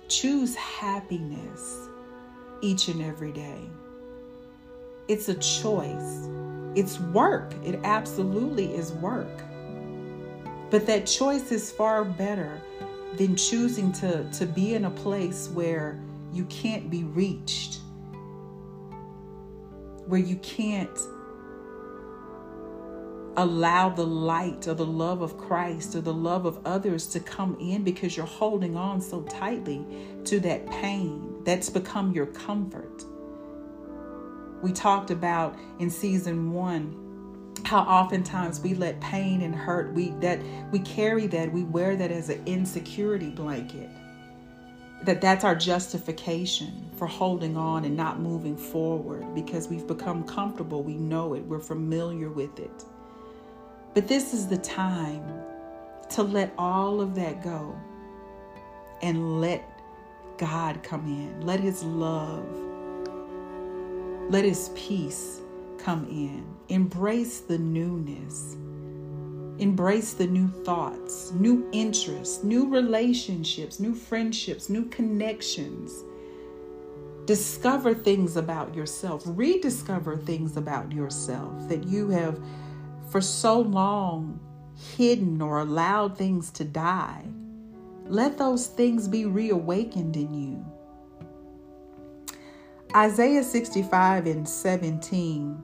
Choose 0.08 0.56
happiness 0.56 1.88
each 2.62 2.88
and 2.88 3.02
every 3.02 3.32
day. 3.32 3.68
It's 5.08 5.28
a 5.28 5.34
choice, 5.34 6.28
it's 6.74 6.98
work. 6.98 7.52
It 7.64 7.78
absolutely 7.84 8.74
is 8.74 8.92
work. 8.92 9.42
But 10.70 10.86
that 10.86 11.06
choice 11.06 11.52
is 11.52 11.70
far 11.70 12.04
better 12.04 12.62
than 13.18 13.36
choosing 13.36 13.92
to, 13.92 14.24
to 14.30 14.46
be 14.46 14.74
in 14.74 14.86
a 14.86 14.90
place 14.90 15.50
where 15.52 16.00
you 16.32 16.46
can't 16.46 16.88
be 16.88 17.04
reached, 17.04 17.80
where 20.06 20.20
you 20.20 20.36
can't 20.36 20.98
allow 23.36 23.88
the 23.88 24.06
light 24.06 24.66
or 24.68 24.74
the 24.74 24.86
love 24.86 25.20
of 25.20 25.36
Christ 25.36 25.94
or 25.94 26.00
the 26.00 26.12
love 26.12 26.46
of 26.46 26.58
others 26.64 27.06
to 27.08 27.20
come 27.20 27.56
in 27.60 27.82
because 27.82 28.16
you're 28.16 28.26
holding 28.26 28.76
on 28.76 29.00
so 29.00 29.22
tightly 29.22 29.84
to 30.24 30.40
that 30.40 30.66
pain 30.66 31.31
that's 31.44 31.70
become 31.70 32.12
your 32.12 32.26
comfort. 32.26 33.04
We 34.62 34.72
talked 34.72 35.10
about 35.10 35.58
in 35.78 35.90
season 35.90 36.52
one 36.52 37.02
how 37.64 37.80
oftentimes 37.80 38.60
we 38.60 38.74
let 38.74 39.00
pain 39.00 39.42
and 39.42 39.54
hurt 39.54 39.92
we 39.92 40.10
that 40.20 40.40
we 40.72 40.78
carry 40.80 41.26
that 41.26 41.52
we 41.52 41.62
wear 41.62 41.96
that 41.96 42.10
as 42.10 42.28
an 42.28 42.42
insecurity 42.46 43.30
blanket 43.30 43.88
that 45.04 45.20
that's 45.20 45.44
our 45.44 45.54
justification 45.54 46.90
for 46.96 47.06
holding 47.06 47.56
on 47.56 47.84
and 47.84 47.96
not 47.96 48.20
moving 48.20 48.56
forward 48.56 49.34
because 49.34 49.68
we've 49.68 49.86
become 49.86 50.24
comfortable 50.24 50.82
we 50.82 50.94
know 50.94 51.34
it 51.34 51.40
we're 51.44 51.60
familiar 51.60 52.30
with 52.30 52.58
it 52.58 52.84
but 53.94 54.08
this 54.08 54.34
is 54.34 54.48
the 54.48 54.58
time 54.58 55.24
to 56.08 56.22
let 56.22 56.52
all 56.58 57.00
of 57.00 57.14
that 57.14 57.42
go 57.42 57.78
and 59.02 59.40
let 59.40 59.71
God 60.42 60.82
come 60.82 61.06
in 61.06 61.46
let 61.46 61.60
his 61.60 61.84
love 61.84 62.44
let 64.28 64.44
his 64.44 64.70
peace 64.74 65.40
come 65.78 66.06
in. 66.08 66.44
Embrace 66.68 67.40
the 67.40 67.58
newness. 67.58 68.56
Embrace 69.58 70.14
the 70.14 70.26
new 70.26 70.48
thoughts, 70.64 71.32
new 71.32 71.68
interests, 71.72 72.42
new 72.42 72.68
relationships, 72.68 73.78
new 73.78 73.94
friendships, 73.94 74.68
new 74.70 74.86
connections. 74.86 76.04
Discover 77.26 77.94
things 77.94 78.36
about 78.36 78.74
yourself, 78.74 79.22
rediscover 79.26 80.16
things 80.16 80.56
about 80.56 80.90
yourself 80.90 81.68
that 81.68 81.84
you 81.84 82.08
have 82.08 82.42
for 83.10 83.20
so 83.20 83.60
long 83.60 84.40
hidden 84.96 85.42
or 85.42 85.58
allowed 85.58 86.16
things 86.16 86.50
to 86.52 86.64
die. 86.64 87.24
Let 88.06 88.38
those 88.38 88.66
things 88.66 89.08
be 89.08 89.26
reawakened 89.26 90.16
in 90.16 90.34
you. 90.34 90.64
Isaiah 92.94 93.42
65 93.42 94.26
and 94.26 94.46
17 94.46 95.62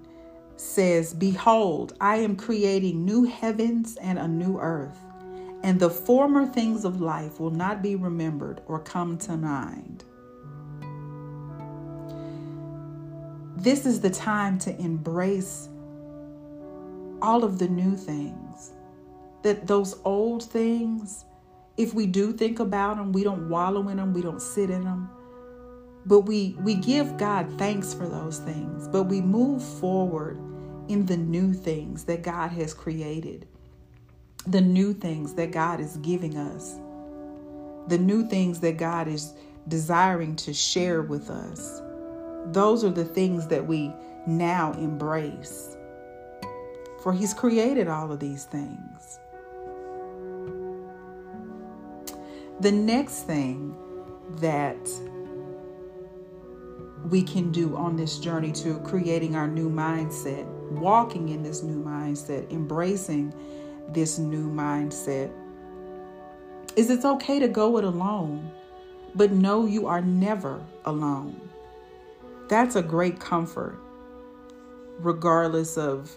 says, 0.56 1.12
Behold, 1.12 1.94
I 2.00 2.16
am 2.16 2.36
creating 2.36 3.04
new 3.04 3.24
heavens 3.24 3.96
and 4.00 4.18
a 4.18 4.26
new 4.26 4.58
earth, 4.58 4.98
and 5.62 5.78
the 5.78 5.90
former 5.90 6.46
things 6.46 6.84
of 6.84 7.00
life 7.00 7.38
will 7.38 7.50
not 7.50 7.82
be 7.82 7.96
remembered 7.96 8.62
or 8.66 8.78
come 8.78 9.18
to 9.18 9.36
mind. 9.36 10.04
This 13.56 13.84
is 13.84 14.00
the 14.00 14.10
time 14.10 14.58
to 14.60 14.80
embrace 14.80 15.68
all 17.20 17.44
of 17.44 17.58
the 17.58 17.68
new 17.68 17.96
things. 17.96 18.72
That 19.42 19.66
those 19.66 20.00
old 20.04 20.44
things, 20.44 21.24
if 21.78 21.94
we 21.94 22.06
do 22.06 22.32
think 22.32 22.60
about 22.60 22.96
them, 22.96 23.12
we 23.12 23.24
don't 23.24 23.48
wallow 23.48 23.88
in 23.88 23.96
them, 23.96 24.12
we 24.12 24.20
don't 24.20 24.42
sit 24.42 24.68
in 24.70 24.84
them 24.84 25.08
but 26.06 26.20
we 26.20 26.56
we 26.60 26.74
give 26.74 27.18
God 27.18 27.58
thanks 27.58 27.92
for 27.92 28.08
those 28.08 28.38
things 28.38 28.88
but 28.88 29.04
we 29.04 29.20
move 29.20 29.62
forward 29.62 30.38
in 30.88 31.04
the 31.06 31.16
new 31.16 31.52
things 31.52 32.04
that 32.04 32.22
God 32.22 32.50
has 32.52 32.74
created, 32.74 33.46
the 34.46 34.60
new 34.60 34.94
things 34.94 35.34
that 35.34 35.52
God 35.52 35.80
is 35.80 35.98
giving 35.98 36.36
us, 36.36 36.76
the 37.88 37.98
new 37.98 38.26
things 38.26 38.60
that 38.60 38.78
God 38.78 39.06
is 39.06 39.34
desiring 39.68 40.34
to 40.36 40.54
share 40.54 41.02
with 41.02 41.28
us. 41.28 41.82
Those 42.46 42.84
are 42.84 42.90
the 42.90 43.04
things 43.04 43.46
that 43.48 43.66
we 43.66 43.92
now 44.26 44.72
embrace. 44.72 45.76
For 47.02 47.12
He's 47.12 47.34
created 47.34 47.88
all 47.88 48.10
of 48.10 48.18
these 48.18 48.44
things. 48.44 49.18
The 52.60 52.72
next 52.72 53.22
thing 53.22 53.76
that 54.38 54.90
we 57.08 57.22
can 57.22 57.52
do 57.52 57.76
on 57.76 57.94
this 57.94 58.18
journey 58.18 58.50
to 58.52 58.80
creating 58.80 59.36
our 59.36 59.46
new 59.46 59.70
mindset, 59.70 60.44
walking 60.72 61.28
in 61.28 61.44
this 61.44 61.62
new 61.62 61.80
mindset, 61.82 62.50
embracing 62.50 63.32
this 63.90 64.18
new 64.18 64.50
mindset, 64.50 65.30
is 66.74 66.90
it's 66.90 67.04
okay 67.04 67.38
to 67.38 67.46
go 67.46 67.78
it 67.78 67.84
alone, 67.84 68.50
but 69.14 69.30
know 69.30 69.64
you 69.64 69.86
are 69.86 70.00
never 70.00 70.60
alone. 70.84 71.40
That's 72.48 72.74
a 72.74 72.82
great 72.82 73.20
comfort, 73.20 73.78
regardless 74.98 75.78
of 75.78 76.10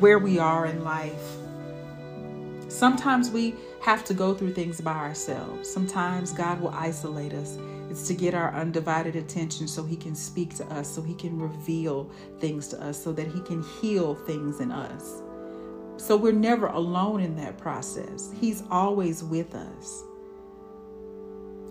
where 0.00 0.18
we 0.18 0.38
are 0.38 0.66
in 0.66 0.84
life. 0.84 1.36
Sometimes 2.68 3.30
we 3.30 3.54
have 3.80 4.04
to 4.04 4.14
go 4.14 4.34
through 4.34 4.54
things 4.54 4.80
by 4.80 4.94
ourselves. 4.94 5.70
Sometimes 5.70 6.32
God 6.32 6.60
will 6.60 6.70
isolate 6.70 7.32
us 7.32 7.58
it's 7.90 8.06
to 8.06 8.14
get 8.14 8.34
our 8.34 8.54
undivided 8.54 9.16
attention 9.16 9.66
so 9.66 9.82
He 9.82 9.96
can 9.96 10.14
speak 10.14 10.54
to 10.56 10.66
us, 10.66 10.88
so 10.88 11.02
He 11.02 11.12
can 11.12 11.40
reveal 11.40 12.08
things 12.38 12.68
to 12.68 12.80
us, 12.80 13.02
so 13.02 13.12
that 13.12 13.26
He 13.26 13.40
can 13.40 13.62
heal 13.80 14.14
things 14.14 14.60
in 14.60 14.70
us. 14.70 15.22
So 15.96 16.16
we're 16.16 16.32
never 16.32 16.68
alone 16.68 17.20
in 17.20 17.34
that 17.36 17.58
process. 17.58 18.30
He's 18.40 18.62
always 18.70 19.24
with 19.24 19.56
us. 19.56 20.04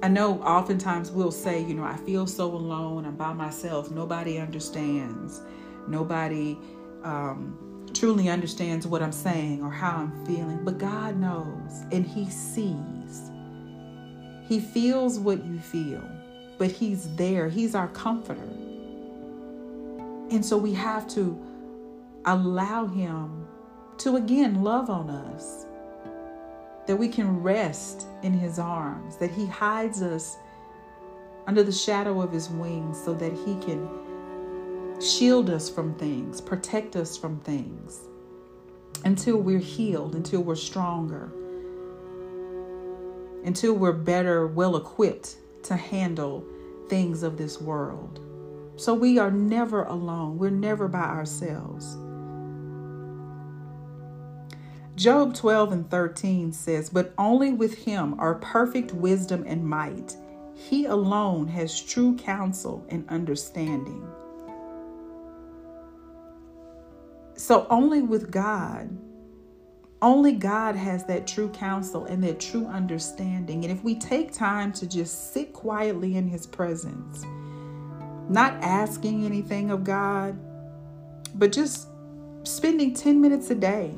I 0.03 0.09
know 0.09 0.41
oftentimes 0.41 1.09
we'll 1.09 1.31
say, 1.31 1.63
you 1.63 1.73
know, 1.73 1.83
I 1.83 1.95
feel 1.95 2.27
so 2.27 2.53
alone. 2.53 3.05
I'm 3.05 3.15
by 3.15 3.33
myself. 3.33 3.89
Nobody 3.89 4.39
understands. 4.39 5.41
Nobody 5.87 6.57
um, 7.03 7.57
truly 7.99 8.29
understands 8.29 8.87
what 8.87 9.03
I'm 9.03 9.11
saying 9.11 9.61
or 9.61 9.69
how 9.69 9.97
I'm 9.97 10.25
feeling. 10.25 10.63
But 10.63 10.77
God 10.77 11.17
knows 11.17 11.83
and 11.91 12.05
He 12.05 12.29
sees. 12.29 13.31
He 14.47 14.61
feels 14.61 15.19
what 15.19 15.43
you 15.45 15.59
feel, 15.59 16.03
but 16.57 16.71
He's 16.71 17.13
there. 17.15 17.49
He's 17.49 17.75
our 17.75 17.89
comforter. 17.89 18.49
And 20.31 20.45
so 20.45 20.57
we 20.57 20.73
have 20.73 21.07
to 21.09 21.37
allow 22.25 22.87
Him 22.87 23.45
to 23.97 24.15
again 24.15 24.63
love 24.63 24.89
on 24.89 25.09
us, 25.09 25.65
that 26.87 26.95
we 26.95 27.09
can 27.09 27.43
rest 27.43 28.07
in 28.23 28.31
His 28.31 28.59
arms, 28.59 29.17
that 29.17 29.31
He 29.31 29.45
hides 29.45 30.01
us 30.01 30.37
under 31.47 31.63
the 31.63 31.71
shadow 31.71 32.21
of 32.21 32.31
His 32.31 32.49
wings 32.49 33.03
so 33.03 33.13
that 33.15 33.33
He 33.33 33.55
can 33.55 33.89
shield 35.01 35.49
us 35.49 35.69
from 35.69 35.95
things, 35.95 36.41
protect 36.41 36.95
us 36.95 37.17
from 37.17 37.39
things 37.39 38.01
until 39.05 39.37
we're 39.37 39.59
healed, 39.59 40.15
until 40.15 40.41
we're 40.41 40.55
stronger 40.55 41.31
until 43.43 43.73
we're 43.73 43.91
better, 43.93 44.47
well 44.47 44.75
equipped 44.75 45.37
to 45.63 45.75
handle 45.75 46.45
things 46.87 47.23
of 47.23 47.37
this 47.37 47.59
world. 47.61 48.19
So 48.75 48.93
we 48.93 49.17
are 49.19 49.31
never 49.31 49.83
alone, 49.83 50.37
we're 50.37 50.49
never 50.49 50.87
by 50.87 51.03
ourselves. 51.03 51.97
Job 54.95 55.33
12 55.33 55.71
and 55.71 55.89
13 55.89 56.51
says, 56.51 56.89
But 56.89 57.13
only 57.17 57.53
with 57.53 57.85
him 57.85 58.19
are 58.19 58.35
perfect 58.35 58.93
wisdom 58.93 59.45
and 59.47 59.65
might. 59.65 60.15
He 60.55 60.85
alone 60.85 61.47
has 61.47 61.81
true 61.81 62.17
counsel 62.17 62.85
and 62.89 63.07
understanding. 63.07 64.05
So, 67.39 67.65
only 67.69 68.01
with 68.01 68.31
God 68.31 68.89
only 70.01 70.31
God 70.31 70.75
has 70.75 71.03
that 71.05 71.27
true 71.27 71.49
counsel 71.49 72.05
and 72.05 72.23
that 72.23 72.39
true 72.39 72.65
understanding. 72.67 73.65
And 73.65 73.71
if 73.71 73.83
we 73.83 73.95
take 73.95 74.31
time 74.31 74.71
to 74.73 74.87
just 74.87 75.33
sit 75.33 75.51
quietly 75.51 76.15
in 76.15 76.27
His 76.27 76.47
presence, 76.47 77.25
not 78.29 78.53
asking 78.61 79.25
anything 79.25 79.71
of 79.71 79.83
God, 79.83 80.39
but 81.35 81.51
just 81.51 81.89
spending 82.43 82.93
10 82.93 83.19
minutes 83.19 83.49
a 83.49 83.55
day 83.55 83.93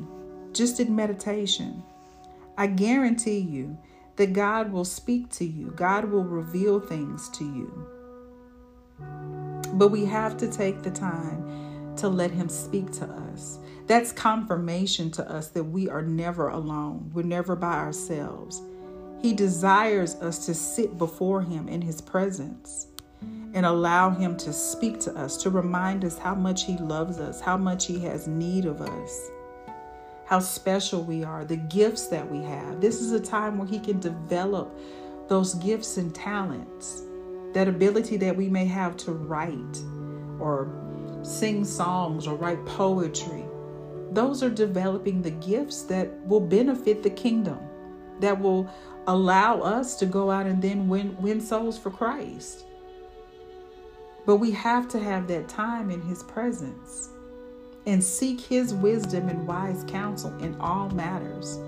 just 0.52 0.80
in 0.80 0.94
meditation, 0.94 1.84
I 2.58 2.66
guarantee 2.66 3.38
you 3.38 3.78
that 4.16 4.32
God 4.32 4.72
will 4.72 4.84
speak 4.84 5.30
to 5.30 5.44
you, 5.44 5.72
God 5.76 6.04
will 6.04 6.24
reveal 6.24 6.80
things 6.80 7.28
to 7.30 7.44
you. 7.44 7.86
But 9.74 9.88
we 9.88 10.04
have 10.04 10.36
to 10.38 10.50
take 10.50 10.82
the 10.82 10.90
time 10.90 11.71
to 11.96 12.08
let 12.08 12.30
Him 12.30 12.48
speak 12.48 12.90
to 12.92 13.04
us. 13.04 13.58
That's 13.86 14.12
confirmation 14.12 15.10
to 15.12 15.30
us 15.30 15.48
that 15.48 15.64
we 15.64 15.88
are 15.88 16.02
never 16.02 16.48
alone, 16.48 17.10
we're 17.12 17.22
never 17.22 17.56
by 17.56 17.74
ourselves. 17.74 18.62
He 19.20 19.32
desires 19.32 20.16
us 20.16 20.46
to 20.46 20.54
sit 20.54 20.98
before 20.98 21.42
Him 21.42 21.68
in 21.68 21.82
His 21.82 22.00
presence 22.00 22.88
and 23.54 23.66
allow 23.66 24.10
Him 24.10 24.36
to 24.38 24.52
speak 24.52 24.98
to 25.00 25.14
us, 25.14 25.36
to 25.42 25.50
remind 25.50 26.04
us 26.04 26.18
how 26.18 26.34
much 26.34 26.64
He 26.64 26.76
loves 26.78 27.18
us, 27.18 27.40
how 27.40 27.56
much 27.56 27.86
He 27.86 28.00
has 28.00 28.26
need 28.26 28.64
of 28.64 28.80
us, 28.80 29.30
how 30.26 30.38
special 30.38 31.04
we 31.04 31.22
are, 31.22 31.44
the 31.44 31.56
gifts 31.56 32.06
that 32.08 32.28
we 32.30 32.42
have. 32.42 32.80
This 32.80 33.00
is 33.00 33.12
a 33.12 33.20
time 33.20 33.58
where 33.58 33.68
He 33.68 33.78
can 33.78 34.00
develop 34.00 34.76
those 35.28 35.54
gifts 35.54 35.98
and 35.98 36.14
talents, 36.14 37.02
that 37.52 37.68
ability 37.68 38.16
that 38.16 38.36
we 38.36 38.48
may 38.48 38.64
have 38.64 38.96
to 38.96 39.12
write 39.12 39.82
or 40.40 40.64
sing 41.22 41.64
songs 41.64 42.26
or 42.26 42.34
write 42.34 42.64
poetry 42.66 43.44
those 44.12 44.42
are 44.42 44.50
developing 44.50 45.22
the 45.22 45.30
gifts 45.30 45.82
that 45.84 46.10
will 46.26 46.40
benefit 46.40 47.02
the 47.02 47.10
kingdom, 47.10 47.58
that 48.20 48.38
will 48.38 48.70
allow 49.06 49.60
us 49.60 49.96
to 49.96 50.06
go 50.06 50.30
out 50.30 50.46
and 50.46 50.60
then 50.60 50.86
win, 50.86 51.16
win 51.20 51.40
souls 51.40 51.78
for 51.78 51.90
Christ. 51.90 52.66
But 54.26 54.36
we 54.36 54.50
have 54.50 54.86
to 54.88 55.00
have 55.00 55.26
that 55.28 55.48
time 55.48 55.90
in 55.90 56.02
His 56.02 56.22
presence 56.22 57.08
and 57.86 58.04
seek 58.04 58.38
His 58.38 58.74
wisdom 58.74 59.30
and 59.30 59.46
wise 59.46 59.82
counsel 59.84 60.36
in 60.38 60.54
all 60.60 60.90
matters. 60.90 61.58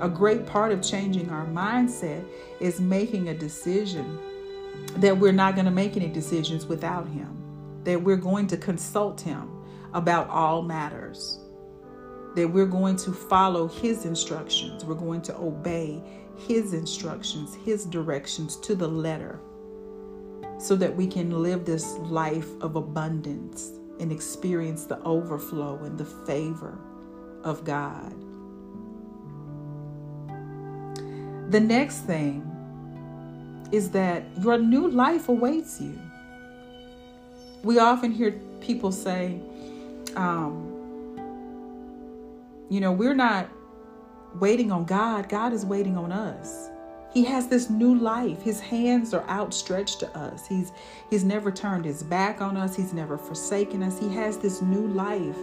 A 0.00 0.08
great 0.08 0.46
part 0.46 0.70
of 0.70 0.80
changing 0.80 1.28
our 1.30 1.46
mindset 1.46 2.24
is 2.60 2.80
making 2.80 3.28
a 3.28 3.34
decision 3.34 4.20
that 4.98 5.18
we're 5.18 5.32
not 5.32 5.56
going 5.56 5.64
to 5.64 5.72
make 5.72 5.96
any 5.96 6.08
decisions 6.08 6.64
without 6.64 7.08
Him, 7.08 7.37
that 7.84 8.02
we're 8.02 8.16
going 8.16 8.46
to 8.48 8.56
consult 8.56 9.20
Him 9.20 9.50
about 9.94 10.28
all 10.28 10.62
matters, 10.62 11.40
that 12.34 12.48
we're 12.48 12.66
going 12.66 12.96
to 12.96 13.12
follow 13.12 13.68
His 13.68 14.04
instructions, 14.04 14.84
we're 14.84 14.94
going 14.94 15.22
to 15.22 15.36
obey 15.36 16.02
His 16.36 16.74
instructions, 16.74 17.54
His 17.64 17.84
directions 17.84 18.56
to 18.56 18.74
the 18.74 18.88
letter, 18.88 19.40
so 20.58 20.74
that 20.76 20.94
we 20.94 21.06
can 21.06 21.42
live 21.42 21.64
this 21.64 21.94
life 21.98 22.48
of 22.60 22.76
abundance 22.76 23.72
and 24.00 24.12
experience 24.12 24.84
the 24.84 25.00
overflow 25.02 25.76
and 25.84 25.98
the 25.98 26.04
favor 26.04 26.78
of 27.44 27.64
God. 27.64 28.12
The 31.50 31.60
next 31.60 32.00
thing 32.00 32.44
is 33.72 33.90
that 33.90 34.24
your 34.40 34.58
new 34.58 34.88
life 34.88 35.28
awaits 35.28 35.80
you. 35.80 35.98
We 37.62 37.78
often 37.78 38.12
hear 38.12 38.32
people 38.60 38.92
say, 38.92 39.40
um, 40.16 40.64
you 42.68 42.80
know, 42.80 42.92
we're 42.92 43.14
not 43.14 43.48
waiting 44.34 44.70
on 44.70 44.84
God, 44.84 45.28
God 45.28 45.52
is 45.52 45.64
waiting 45.64 45.96
on 45.96 46.12
us. 46.12 46.68
He 47.12 47.24
has 47.24 47.48
this 47.48 47.70
new 47.70 47.94
life. 47.94 48.42
His 48.42 48.60
hands 48.60 49.14
are 49.14 49.26
outstretched 49.28 50.00
to 50.00 50.18
us. 50.18 50.46
He's 50.46 50.72
he's 51.08 51.24
never 51.24 51.50
turned 51.50 51.86
his 51.86 52.02
back 52.02 52.42
on 52.42 52.56
us. 52.56 52.76
He's 52.76 52.92
never 52.92 53.16
forsaken 53.16 53.82
us. 53.82 53.98
He 53.98 54.12
has 54.14 54.36
this 54.36 54.60
new 54.60 54.86
life 54.88 55.38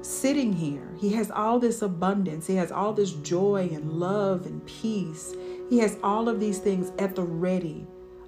sitting 0.00 0.52
here. 0.52 0.88
He 0.98 1.12
has 1.12 1.30
all 1.30 1.58
this 1.58 1.82
abundance. 1.82 2.46
He 2.46 2.56
has 2.56 2.72
all 2.72 2.92
this 2.92 3.12
joy 3.12 3.68
and 3.72 3.92
love 3.92 4.46
and 4.46 4.64
peace. 4.66 5.34
He 5.68 5.78
has 5.78 5.98
all 6.02 6.28
of 6.28 6.40
these 6.40 6.58
things 6.58 6.92
at 6.98 7.14
the 7.14 7.22
ready 7.22 7.86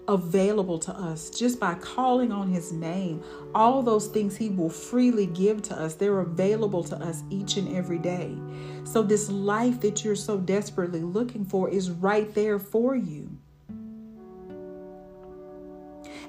available 0.09 0.79
to 0.79 0.93
us 0.93 1.31
just 1.31 1.59
by 1.59 1.75
calling 1.75 2.33
on 2.33 2.49
his 2.49 2.73
name. 2.73 3.23
All 3.55 3.83
those 3.83 4.07
things 4.07 4.37
he 4.37 4.49
will 4.49 4.71
freely 4.71 5.27
give 5.27 5.63
to 5.63 5.79
us, 5.79 5.95
they're 5.95 6.21
available 6.21 6.85
to 6.85 6.97
us 6.97 7.23
each 7.31 7.57
and 7.57 7.75
every 7.75 7.99
day. 7.99 8.37
So, 8.85 9.03
this 9.03 9.29
life 9.29 9.81
that 9.81 10.05
you're 10.05 10.17
so 10.17 10.39
desperately 10.39 11.01
looking 11.01 11.45
for 11.45 11.69
is 11.69 11.91
right 11.91 12.33
there 12.35 12.59
for 12.59 12.95
you. 12.95 13.37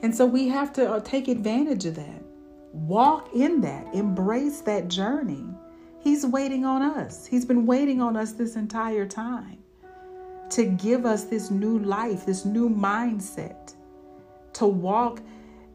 And 0.02 0.16
so, 0.16 0.26
we 0.26 0.48
have 0.48 0.74
to 0.74 0.92
uh, 0.94 1.00
take 1.02 1.28
advantage 1.28 1.86
of 1.86 1.96
that. 1.96 2.24
Walk 2.74 3.34
in 3.34 3.62
that, 3.62 3.94
embrace 3.94 4.62
that 4.62 4.88
journey. 4.88 5.46
He's 6.00 6.26
waiting 6.26 6.64
on 6.66 6.82
us. 6.82 7.26
He's 7.26 7.46
been 7.46 7.66
waiting 7.66 8.02
on 8.02 8.16
us 8.16 8.34
this 8.34 8.56
entire 8.56 9.06
time 9.06 9.58
to 10.52 10.66
give 10.66 11.06
us 11.06 11.26
this 11.26 11.52
new 11.52 11.80
life, 11.80 12.26
this 12.26 12.46
new 12.46 12.70
mindset, 12.70 13.74
to 14.54 14.66
walk 14.66 15.22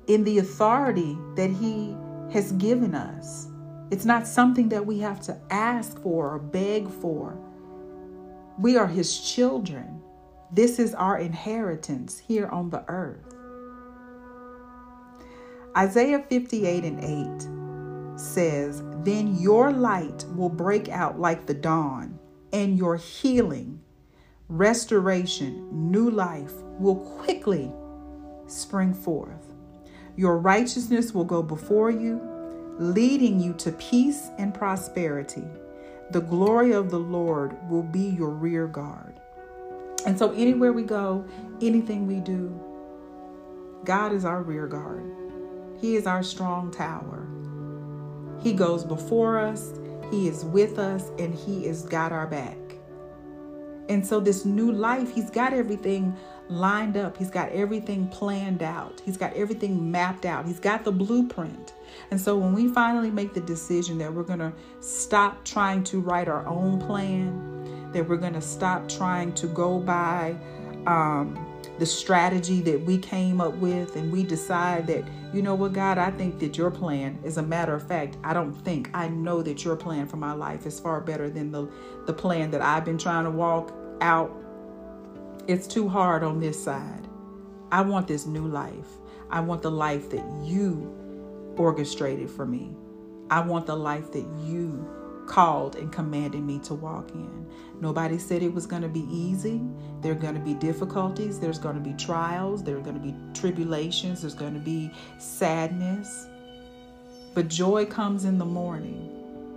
in 0.06 0.24
the 0.24 0.38
authority 0.38 1.16
that 1.37 1.50
He 1.50 1.96
has 2.32 2.52
given 2.52 2.94
us. 2.94 3.48
It's 3.90 4.04
not 4.04 4.26
something 4.26 4.68
that 4.70 4.85
we 4.85 4.98
have 5.00 5.20
to 5.22 5.38
ask 5.50 6.00
for 6.00 6.35
or 6.35 6.38
beg 6.38 6.88
for. 6.88 7.38
We 8.58 8.76
are 8.76 8.87
His 8.87 9.20
children. 9.20 10.00
This 10.50 10.78
is 10.78 10.94
our 10.94 11.18
inheritance 11.18 12.18
here 12.18 12.48
on 12.48 12.70
the 12.70 12.85
earth. 12.88 13.35
Isaiah 15.76 16.24
58 16.28 16.85
and 16.85 18.14
8 18.14 18.18
says, 18.20 18.82
Then 19.04 19.37
your 19.37 19.72
light 19.72 20.26
will 20.37 20.50
break 20.50 20.88
out 20.88 21.18
like 21.18 21.46
the 21.46 21.54
dawn, 21.54 22.18
and 22.52 22.76
your 22.76 22.96
healing 22.96 23.80
restoration, 24.48 25.68
new 25.72 26.11
life 26.11 26.52
will 26.78 26.96
quickly 26.96 27.72
spring 28.46 28.92
forth. 28.94 29.55
Your 30.16 30.38
righteousness 30.38 31.14
will 31.14 31.24
go 31.24 31.42
before 31.42 31.90
you, 31.90 32.20
leading 32.78 33.40
you 33.40 33.55
to 33.55 33.72
peace 33.72 34.28
and 34.38 34.52
prosperity. 34.52 35.44
The 36.11 36.20
glory 36.20 36.72
of 36.72 36.90
the 36.90 36.98
Lord 36.98 37.57
will 37.70 37.83
be 37.83 38.00
your 38.00 38.31
rear 38.31 38.66
guard. 38.66 39.18
And 40.05 40.18
so, 40.18 40.33
anywhere 40.33 40.72
we 40.72 40.83
go, 40.83 41.24
anything 41.62 42.07
we 42.07 42.20
do, 42.20 42.52
God 43.85 44.12
is 44.12 44.24
our 44.24 44.42
rear 44.42 44.66
guard. 44.66 45.05
He 45.81 45.96
is 45.96 46.07
our 46.07 46.22
strong 46.22 46.70
tower. 46.70 47.26
He 48.42 48.52
goes 48.52 48.85
before 48.85 49.38
us, 49.38 49.72
He 50.11 50.28
is 50.28 50.44
with 50.44 50.78
us, 50.78 51.11
and 51.18 51.35
He 51.35 51.66
has 51.66 51.85
got 51.85 52.12
our 52.12 52.26
back. 52.26 52.62
And 53.92 54.07
so, 54.07 54.20
this 54.20 54.46
new 54.46 54.72
life, 54.72 55.14
he's 55.14 55.28
got 55.28 55.52
everything 55.52 56.16
lined 56.48 56.96
up. 56.96 57.14
He's 57.18 57.31
got 57.31 57.50
everything 57.50 58.09
planned 58.09 58.62
out. 58.62 59.02
He's 59.05 59.18
got 59.18 59.35
everything 59.35 59.90
mapped 59.90 60.24
out. 60.24 60.46
He's 60.46 60.59
got 60.59 60.85
the 60.85 60.92
blueprint. 60.92 61.74
And 62.11 62.18
so, 62.18 62.38
when 62.38 62.55
we 62.55 62.68
finally 62.68 63.11
make 63.11 63.35
the 63.35 63.42
decision 63.42 63.98
that 63.98 64.11
we're 64.11 64.22
going 64.22 64.38
to 64.38 64.52
stop 64.81 65.44
trying 65.44 65.85
to 65.85 66.00
write 66.00 66.26
our 66.26 66.46
own 66.46 66.81
plan, 66.81 67.92
that 67.92 68.09
we're 68.09 68.16
going 68.16 68.33
to 68.33 68.40
stop 68.40 68.88
trying 68.88 69.35
to 69.35 69.46
go 69.48 69.78
by 69.78 70.37
um, 70.87 71.38
the 71.78 71.85
strategy 71.85 72.62
that 72.62 72.81
we 72.87 72.96
came 72.96 73.42
up 73.42 73.55
with, 73.57 73.94
and 73.96 74.11
we 74.11 74.24
decide 74.24 74.87
that, 74.87 75.05
you 75.35 75.42
know 75.42 75.55
what, 75.55 75.74
God, 75.74 75.98
I 75.98 76.11
think 76.12 76.38
that 76.38 76.57
your 76.57 76.70
plan, 76.70 77.18
as 77.26 77.37
a 77.37 77.42
matter 77.42 77.74
of 77.74 77.87
fact, 77.87 78.16
I 78.24 78.33
don't 78.33 78.55
think, 78.55 78.88
I 78.94 79.09
know 79.09 79.42
that 79.42 79.66
your 79.66 79.76
plan 79.76 80.07
for 80.07 80.16
my 80.16 80.33
life 80.33 80.64
is 80.64 80.81
far 80.81 81.02
better 81.02 81.28
than 81.28 81.52
the, 81.52 81.68
the 82.07 82.14
plan 82.14 82.50
that 82.52 82.62
I've 82.62 82.87
been 82.87 82.98
trying 82.98 83.24
to 83.24 83.31
walk 83.31 83.70
out. 84.02 84.30
It's 85.48 85.66
too 85.66 85.88
hard 85.88 86.22
on 86.22 86.40
this 86.40 86.62
side. 86.62 87.08
I 87.70 87.80
want 87.80 88.06
this 88.06 88.26
new 88.26 88.46
life. 88.46 88.98
I 89.30 89.40
want 89.40 89.62
the 89.62 89.70
life 89.70 90.10
that 90.10 90.24
you 90.44 90.92
orchestrated 91.56 92.30
for 92.30 92.44
me. 92.44 92.76
I 93.30 93.40
want 93.40 93.66
the 93.66 93.76
life 93.76 94.12
that 94.12 94.26
you 94.44 94.86
called 95.26 95.76
and 95.76 95.90
commanded 95.90 96.42
me 96.42 96.58
to 96.58 96.74
walk 96.74 97.12
in. 97.12 97.46
Nobody 97.80 98.18
said 98.18 98.42
it 98.42 98.52
was 98.52 98.66
going 98.66 98.82
to 98.82 98.88
be 98.88 99.06
easy. 99.10 99.62
There 100.00 100.12
are 100.12 100.16
going 100.16 100.34
to 100.34 100.40
be 100.40 100.54
difficulties. 100.54 101.40
There's 101.40 101.58
going 101.58 101.76
to 101.76 101.80
be 101.80 101.94
trials. 101.94 102.62
There 102.62 102.76
are 102.76 102.82
going 102.82 102.96
to 102.96 103.00
be 103.00 103.14
tribulations. 103.32 104.20
There's 104.20 104.34
going 104.34 104.54
to 104.54 104.60
be 104.60 104.92
sadness. 105.18 106.26
But 107.34 107.48
joy 107.48 107.86
comes 107.86 108.24
in 108.24 108.38
the 108.38 108.44
morning. 108.44 109.08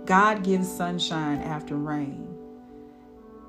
God 0.06 0.42
gives 0.42 0.70
sunshine 0.70 1.40
after 1.40 1.76
rain. 1.76 2.35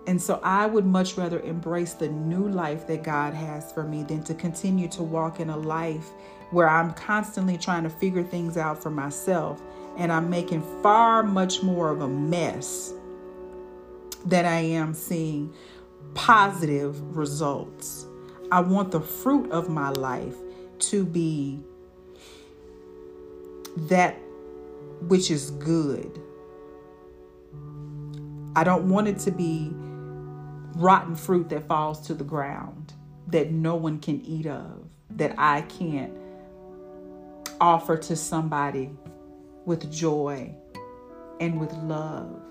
And 0.07 0.21
so 0.21 0.39
I 0.41 0.65
would 0.65 0.85
much 0.85 1.17
rather 1.17 1.41
embrace 1.41 1.93
the 1.93 2.07
new 2.07 2.47
life 2.47 2.87
that 2.87 3.03
God 3.03 3.33
has 3.33 3.73
for 3.73 3.83
me 3.83 4.03
than 4.03 4.23
to 4.23 4.33
continue 4.33 4.87
to 4.89 5.03
walk 5.03 5.41
in 5.41 5.49
a 5.49 5.57
life 5.57 6.11
where 6.51 6.69
I'm 6.69 6.93
constantly 6.93 7.57
trying 7.57 7.83
to 7.83 7.89
figure 7.89 8.23
things 8.23 8.55
out 8.55 8.81
for 8.81 8.89
myself 8.89 9.61
and 9.97 10.09
I'm 10.09 10.29
making 10.29 10.61
far 10.81 11.23
much 11.23 11.61
more 11.61 11.89
of 11.89 12.01
a 12.01 12.07
mess 12.07 12.93
than 14.25 14.45
I 14.45 14.59
am 14.59 14.93
seeing 14.93 15.53
positive 16.13 17.17
results. 17.17 18.05
I 18.49 18.61
want 18.61 18.91
the 18.91 19.01
fruit 19.01 19.51
of 19.51 19.67
my 19.67 19.89
life 19.89 20.35
to 20.79 21.03
be 21.03 21.59
that 23.75 24.17
which 25.01 25.29
is 25.29 25.51
good. 25.51 26.21
I 28.55 28.63
don't 28.63 28.89
want 28.89 29.09
it 29.09 29.19
to 29.19 29.31
be 29.31 29.73
rotten 30.75 31.15
fruit 31.15 31.49
that 31.49 31.67
falls 31.67 32.01
to 32.07 32.13
the 32.13 32.23
ground 32.23 32.93
that 33.27 33.51
no 33.51 33.75
one 33.75 33.99
can 33.99 34.23
eat 34.25 34.47
of, 34.47 34.87
that 35.11 35.35
I 35.37 35.61
can't 35.61 36.13
offer 37.59 37.97
to 37.97 38.15
somebody 38.15 38.91
with 39.65 39.91
joy 39.91 40.53
and 41.39 41.59
with 41.59 41.73
love. 41.73 42.41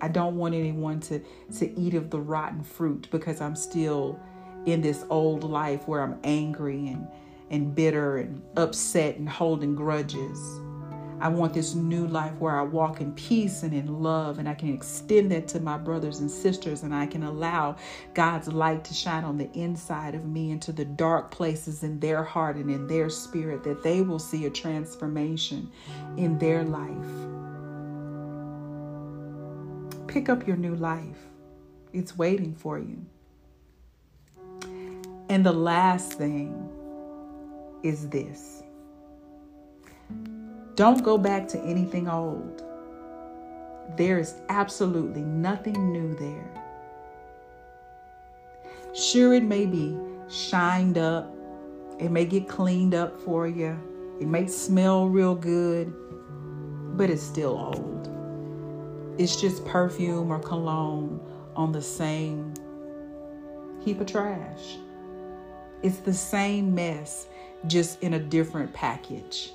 I 0.00 0.08
don't 0.08 0.36
want 0.36 0.54
anyone 0.54 1.00
to, 1.00 1.20
to 1.58 1.78
eat 1.78 1.94
of 1.94 2.10
the 2.10 2.20
rotten 2.20 2.62
fruit 2.62 3.08
because 3.10 3.40
I'm 3.40 3.56
still 3.56 4.18
in 4.66 4.80
this 4.80 5.04
old 5.10 5.44
life 5.44 5.86
where 5.86 6.02
I'm 6.02 6.18
angry 6.24 6.88
and, 6.88 7.06
and 7.50 7.74
bitter 7.74 8.18
and 8.18 8.42
upset 8.56 9.16
and 9.16 9.28
holding 9.28 9.74
grudges. 9.74 10.38
I 11.20 11.28
want 11.28 11.52
this 11.52 11.74
new 11.74 12.06
life 12.06 12.32
where 12.38 12.58
I 12.58 12.62
walk 12.62 13.02
in 13.02 13.12
peace 13.12 13.62
and 13.62 13.74
in 13.74 14.02
love, 14.02 14.38
and 14.38 14.48
I 14.48 14.54
can 14.54 14.72
extend 14.72 15.30
that 15.32 15.48
to 15.48 15.60
my 15.60 15.76
brothers 15.76 16.20
and 16.20 16.30
sisters, 16.30 16.82
and 16.82 16.94
I 16.94 17.06
can 17.06 17.24
allow 17.24 17.76
God's 18.14 18.48
light 18.48 18.84
to 18.84 18.94
shine 18.94 19.24
on 19.24 19.36
the 19.36 19.50
inside 19.52 20.14
of 20.14 20.24
me 20.24 20.50
into 20.50 20.72
the 20.72 20.86
dark 20.86 21.30
places 21.30 21.82
in 21.82 22.00
their 22.00 22.24
heart 22.24 22.56
and 22.56 22.70
in 22.70 22.86
their 22.86 23.10
spirit, 23.10 23.62
that 23.64 23.82
they 23.82 24.00
will 24.00 24.18
see 24.18 24.46
a 24.46 24.50
transformation 24.50 25.70
in 26.16 26.38
their 26.38 26.64
life. 26.64 26.88
Pick 30.06 30.30
up 30.30 30.46
your 30.46 30.56
new 30.56 30.74
life, 30.74 31.18
it's 31.92 32.16
waiting 32.16 32.54
for 32.54 32.78
you. 32.78 33.04
And 35.28 35.44
the 35.44 35.52
last 35.52 36.14
thing 36.14 36.68
is 37.82 38.08
this 38.08 38.59
don't 40.74 41.02
go 41.02 41.18
back 41.18 41.48
to 41.48 41.60
anything 41.60 42.08
old. 42.08 42.62
There 43.96 44.18
is 44.18 44.34
absolutely 44.48 45.22
nothing 45.22 45.92
new 45.92 46.14
there. 46.14 46.50
Sure, 48.94 49.34
it 49.34 49.42
may 49.42 49.66
be 49.66 49.98
shined 50.28 50.98
up, 50.98 51.32
it 51.98 52.10
may 52.10 52.24
get 52.24 52.48
cleaned 52.48 52.94
up 52.94 53.20
for 53.20 53.46
you, 53.46 53.78
it 54.20 54.26
may 54.26 54.46
smell 54.46 55.08
real 55.08 55.34
good, 55.34 55.92
but 56.96 57.10
it's 57.10 57.22
still 57.22 57.56
old. 57.56 58.08
It's 59.18 59.40
just 59.40 59.64
perfume 59.64 60.30
or 60.30 60.38
cologne 60.38 61.20
on 61.56 61.72
the 61.72 61.82
same 61.82 62.54
heap 63.84 64.00
of 64.00 64.06
trash. 64.06 64.78
It's 65.82 65.98
the 65.98 66.14
same 66.14 66.74
mess, 66.74 67.26
just 67.66 68.02
in 68.02 68.14
a 68.14 68.18
different 68.18 68.72
package. 68.72 69.52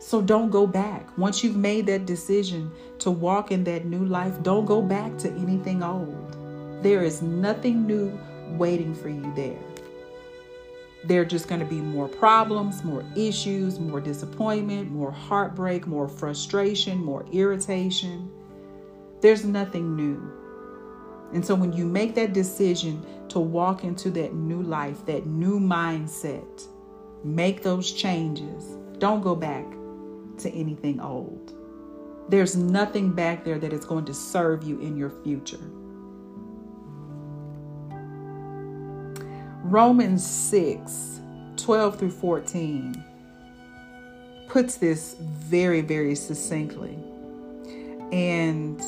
So 0.00 0.22
don't 0.22 0.48
go 0.48 0.66
back. 0.66 1.16
Once 1.18 1.44
you've 1.44 1.56
made 1.56 1.84
that 1.86 2.06
decision 2.06 2.72
to 3.00 3.10
walk 3.10 3.52
in 3.52 3.64
that 3.64 3.84
new 3.84 4.06
life, 4.06 4.42
don't 4.42 4.64
go 4.64 4.80
back 4.80 5.18
to 5.18 5.30
anything 5.32 5.82
old. 5.82 6.36
There 6.82 7.02
is 7.02 7.20
nothing 7.20 7.86
new 7.86 8.18
waiting 8.56 8.94
for 8.94 9.10
you 9.10 9.30
there. 9.36 9.58
There 11.04 11.20
are 11.20 11.26
just 11.26 11.48
going 11.48 11.60
to 11.60 11.66
be 11.66 11.82
more 11.82 12.08
problems, 12.08 12.82
more 12.82 13.04
issues, 13.14 13.78
more 13.78 14.00
disappointment, 14.00 14.90
more 14.90 15.10
heartbreak, 15.10 15.86
more 15.86 16.08
frustration, 16.08 17.04
more 17.04 17.26
irritation. 17.30 18.30
There's 19.20 19.44
nothing 19.44 19.96
new. 19.96 20.32
And 21.34 21.44
so 21.44 21.54
when 21.54 21.74
you 21.74 21.84
make 21.84 22.14
that 22.14 22.32
decision 22.32 23.04
to 23.28 23.38
walk 23.38 23.84
into 23.84 24.10
that 24.12 24.32
new 24.32 24.62
life, 24.62 25.04
that 25.04 25.26
new 25.26 25.60
mindset, 25.60 26.66
make 27.22 27.62
those 27.62 27.92
changes. 27.92 28.78
Don't 28.98 29.20
go 29.20 29.36
back 29.36 29.66
to 30.40 30.50
anything 30.50 31.00
old. 31.00 31.54
There's 32.28 32.56
nothing 32.56 33.12
back 33.12 33.44
there 33.44 33.58
that 33.58 33.72
is 33.72 33.84
going 33.84 34.04
to 34.06 34.14
serve 34.14 34.62
you 34.62 34.80
in 34.80 34.96
your 34.96 35.10
future. 35.10 35.58
Romans 39.62 40.26
6 40.26 41.20
12 41.56 41.98
through 41.98 42.10
14 42.10 43.04
puts 44.48 44.76
this 44.76 45.14
very, 45.20 45.80
very 45.80 46.14
succinctly. 46.14 46.98
And 48.10 48.82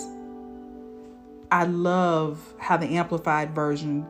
I 1.52 1.64
love 1.64 2.40
how 2.58 2.76
the 2.76 2.96
Amplified 2.96 3.54
version 3.54 4.06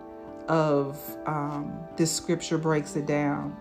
of 0.48 0.98
um, 1.26 1.76
this 1.96 2.10
scripture 2.10 2.56
breaks 2.56 2.96
it 2.96 3.06
down. 3.06 3.56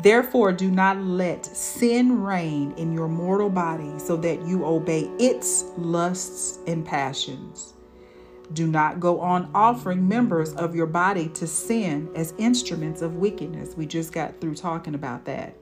Therefore, 0.00 0.52
do 0.52 0.70
not 0.70 0.98
let 0.98 1.44
sin 1.44 2.22
reign 2.22 2.72
in 2.76 2.92
your 2.92 3.08
mortal 3.08 3.50
body 3.50 3.98
so 3.98 4.16
that 4.18 4.46
you 4.46 4.64
obey 4.64 5.10
its 5.18 5.64
lusts 5.76 6.60
and 6.68 6.86
passions. 6.86 7.74
Do 8.52 8.66
not 8.66 9.00
go 9.00 9.20
on 9.20 9.50
offering 9.54 10.06
members 10.06 10.54
of 10.54 10.74
your 10.74 10.86
body 10.86 11.28
to 11.30 11.46
sin 11.46 12.08
as 12.14 12.32
instruments 12.38 13.02
of 13.02 13.16
wickedness. 13.16 13.76
We 13.76 13.86
just 13.86 14.12
got 14.12 14.40
through 14.40 14.54
talking 14.54 14.94
about 14.94 15.24
that. 15.24 15.54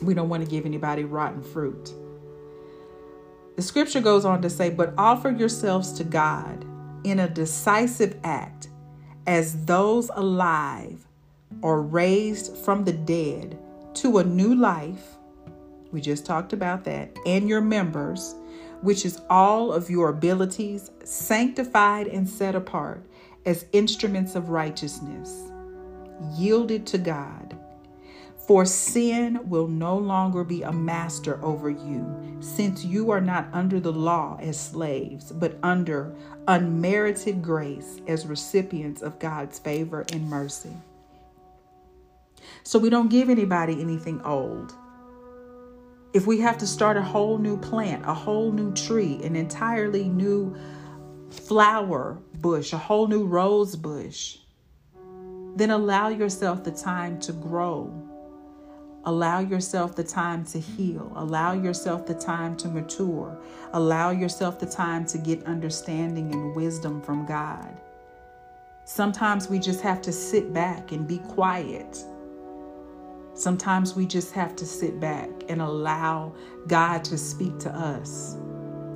We 0.00 0.14
don't 0.14 0.28
want 0.28 0.44
to 0.44 0.50
give 0.50 0.64
anybody 0.64 1.04
rotten 1.04 1.42
fruit. 1.42 1.92
The 3.56 3.62
scripture 3.62 4.00
goes 4.00 4.24
on 4.24 4.40
to 4.42 4.50
say, 4.50 4.70
But 4.70 4.94
offer 4.96 5.30
yourselves 5.30 5.92
to 5.94 6.04
God 6.04 6.64
in 7.02 7.18
a 7.18 7.28
decisive 7.28 8.16
act 8.22 8.68
as 9.26 9.64
those 9.66 10.08
alive 10.14 11.07
or 11.62 11.82
raised 11.82 12.56
from 12.56 12.84
the 12.84 12.92
dead 12.92 13.58
to 13.94 14.18
a 14.18 14.24
new 14.24 14.54
life, 14.54 15.16
we 15.90 16.00
just 16.00 16.26
talked 16.26 16.52
about 16.52 16.84
that, 16.84 17.16
and 17.26 17.48
your 17.48 17.60
members, 17.60 18.34
which 18.82 19.04
is 19.04 19.20
all 19.30 19.72
of 19.72 19.90
your 19.90 20.10
abilities, 20.10 20.90
sanctified 21.02 22.06
and 22.06 22.28
set 22.28 22.54
apart 22.54 23.04
as 23.46 23.66
instruments 23.72 24.34
of 24.34 24.50
righteousness, 24.50 25.50
yielded 26.36 26.86
to 26.86 26.98
God. 26.98 27.56
For 28.46 28.64
sin 28.64 29.40
will 29.48 29.68
no 29.68 29.96
longer 29.96 30.42
be 30.42 30.62
a 30.62 30.72
master 30.72 31.42
over 31.44 31.68
you, 31.68 32.36
since 32.40 32.84
you 32.84 33.10
are 33.10 33.20
not 33.20 33.48
under 33.52 33.78
the 33.78 33.92
law 33.92 34.38
as 34.40 34.58
slaves, 34.58 35.32
but 35.32 35.58
under 35.62 36.14
unmerited 36.46 37.42
grace 37.42 38.00
as 38.06 38.26
recipients 38.26 39.02
of 39.02 39.18
God's 39.18 39.58
favor 39.58 40.04
and 40.12 40.30
mercy. 40.30 40.72
So 42.62 42.78
we 42.78 42.90
don't 42.90 43.08
give 43.08 43.28
anybody 43.28 43.80
anything 43.80 44.20
old. 44.22 44.74
If 46.12 46.26
we 46.26 46.40
have 46.40 46.58
to 46.58 46.66
start 46.66 46.96
a 46.96 47.02
whole 47.02 47.38
new 47.38 47.58
plant, 47.58 48.04
a 48.06 48.14
whole 48.14 48.50
new 48.50 48.72
tree, 48.72 49.20
an 49.22 49.36
entirely 49.36 50.08
new 50.08 50.56
flower 51.30 52.18
bush, 52.40 52.72
a 52.72 52.78
whole 52.78 53.06
new 53.06 53.24
rose 53.24 53.76
bush, 53.76 54.38
then 55.56 55.70
allow 55.70 56.08
yourself 56.08 56.64
the 56.64 56.70
time 56.70 57.18
to 57.20 57.32
grow. 57.32 57.92
Allow 59.04 59.40
yourself 59.40 59.96
the 59.96 60.04
time 60.04 60.44
to 60.46 60.60
heal. 60.60 61.12
Allow 61.16 61.52
yourself 61.52 62.06
the 62.06 62.14
time 62.14 62.56
to 62.58 62.68
mature. 62.68 63.38
Allow 63.72 64.10
yourself 64.10 64.58
the 64.58 64.66
time 64.66 65.06
to 65.06 65.18
get 65.18 65.44
understanding 65.44 66.32
and 66.32 66.54
wisdom 66.54 67.00
from 67.00 67.24
God. 67.26 67.74
Sometimes 68.84 69.48
we 69.48 69.58
just 69.58 69.80
have 69.82 70.00
to 70.02 70.12
sit 70.12 70.52
back 70.52 70.92
and 70.92 71.06
be 71.06 71.18
quiet 71.18 72.04
Sometimes 73.38 73.94
we 73.94 74.04
just 74.04 74.32
have 74.32 74.56
to 74.56 74.66
sit 74.66 74.98
back 74.98 75.30
and 75.48 75.62
allow 75.62 76.34
God 76.66 77.04
to 77.04 77.16
speak 77.16 77.56
to 77.60 77.70
us. 77.70 78.36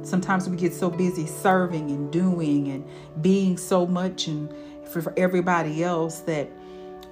Sometimes 0.02 0.48
we 0.48 0.57
get 0.57 0.74
so 0.74 0.90
busy 0.90 1.28
serving 1.28 1.92
and 1.92 2.12
doing 2.12 2.72
and 2.72 2.85
being 3.22 3.57
so 3.57 3.87
much 3.87 4.26
and 4.26 4.52
for 4.88 5.14
everybody 5.16 5.85
else 5.85 6.22
that 6.22 6.50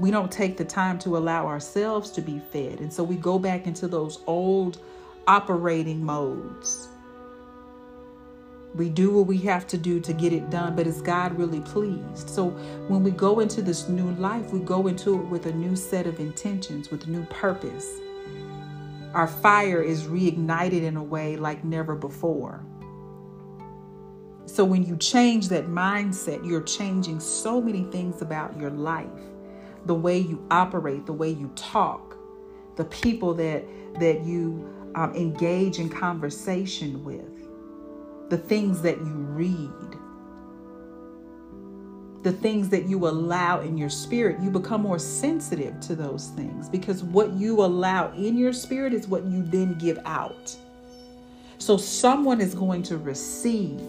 we 0.00 0.10
don't 0.10 0.32
take 0.32 0.56
the 0.56 0.64
time 0.64 0.98
to 0.98 1.16
allow 1.16 1.46
ourselves 1.46 2.10
to 2.10 2.20
be 2.20 2.40
fed. 2.50 2.80
And 2.80 2.92
so 2.92 3.04
we 3.04 3.14
go 3.14 3.38
back 3.38 3.68
into 3.68 3.86
those 3.86 4.24
old 4.26 4.80
operating 5.28 6.04
modes. 6.04 6.88
We 8.74 8.88
do 8.88 9.11
what 9.11 9.26
we 9.26 9.38
have 9.38 9.66
to 9.68 9.78
do 9.78 9.98
to 10.00 10.12
get 10.12 10.33
it 10.33 10.48
done, 10.48 10.76
but 10.76 10.87
is 10.87 11.02
God 11.02 11.37
really 11.37 11.61
pleased? 11.61 12.30
So 12.30 12.50
when 12.88 13.02
we 13.02 13.11
go 13.11 13.40
into 13.40 13.62
this 13.62 13.88
new 13.88 14.12
life, 14.12 14.52
we 14.52 14.61
go 14.61 14.87
into 14.87 15.20
it 15.20 15.26
with 15.26 15.46
a 15.46 15.52
new 15.52 15.74
set 15.74 16.06
of 16.06 16.20
intentions, 16.20 16.90
with 16.90 17.09
new 17.09 17.24
purpose. 17.26 18.00
Our 19.12 19.26
fire 19.26 19.83
is 19.83 20.04
reignited 20.04 20.83
in 20.83 20.96
a 20.96 21.02
way 21.02 21.37
like 21.37 21.64
never 21.64 21.96
before. 21.96 22.64
So 24.46 24.64
when 24.64 24.85
you 24.85 24.96
change 24.96 25.48
that 25.48 25.66
mindset, 25.66 26.46
you're 26.46 26.62
changing 26.62 27.18
so 27.18 27.61
many 27.61 27.85
things 27.85 28.22
about 28.22 28.56
your 28.59 28.70
life. 28.70 29.09
The 29.87 29.94
way 29.94 30.18
you 30.18 30.46
operate, 30.50 31.06
the 31.06 31.12
way 31.12 31.30
you 31.30 31.50
talk, 31.56 32.16
the 32.76 32.85
people 32.85 33.35
that 33.35 33.64
that 33.98 34.24
you 34.24 34.68
um, 34.94 35.14
engage 35.14 35.78
in 35.78 35.88
conversation 35.88 37.04
with 37.04 37.39
the 38.30 38.38
things 38.38 38.80
that 38.82 38.96
you 38.98 39.12
read, 39.12 39.70
the 42.22 42.32
things 42.32 42.68
that 42.68 42.84
you 42.84 43.08
allow 43.08 43.60
in 43.60 43.76
your 43.76 43.90
spirit, 43.90 44.40
you 44.40 44.50
become 44.50 44.82
more 44.82 45.00
sensitive 45.00 45.78
to 45.80 45.96
those 45.96 46.28
things 46.28 46.68
because 46.68 47.02
what 47.02 47.32
you 47.32 47.62
allow 47.64 48.12
in 48.12 48.38
your 48.38 48.52
spirit 48.52 48.94
is 48.94 49.08
what 49.08 49.24
you 49.24 49.42
then 49.42 49.74
give 49.78 49.98
out. 50.04 50.56
So 51.58 51.76
someone 51.76 52.40
is 52.40 52.54
going 52.54 52.84
to 52.84 52.98
receive 52.98 53.80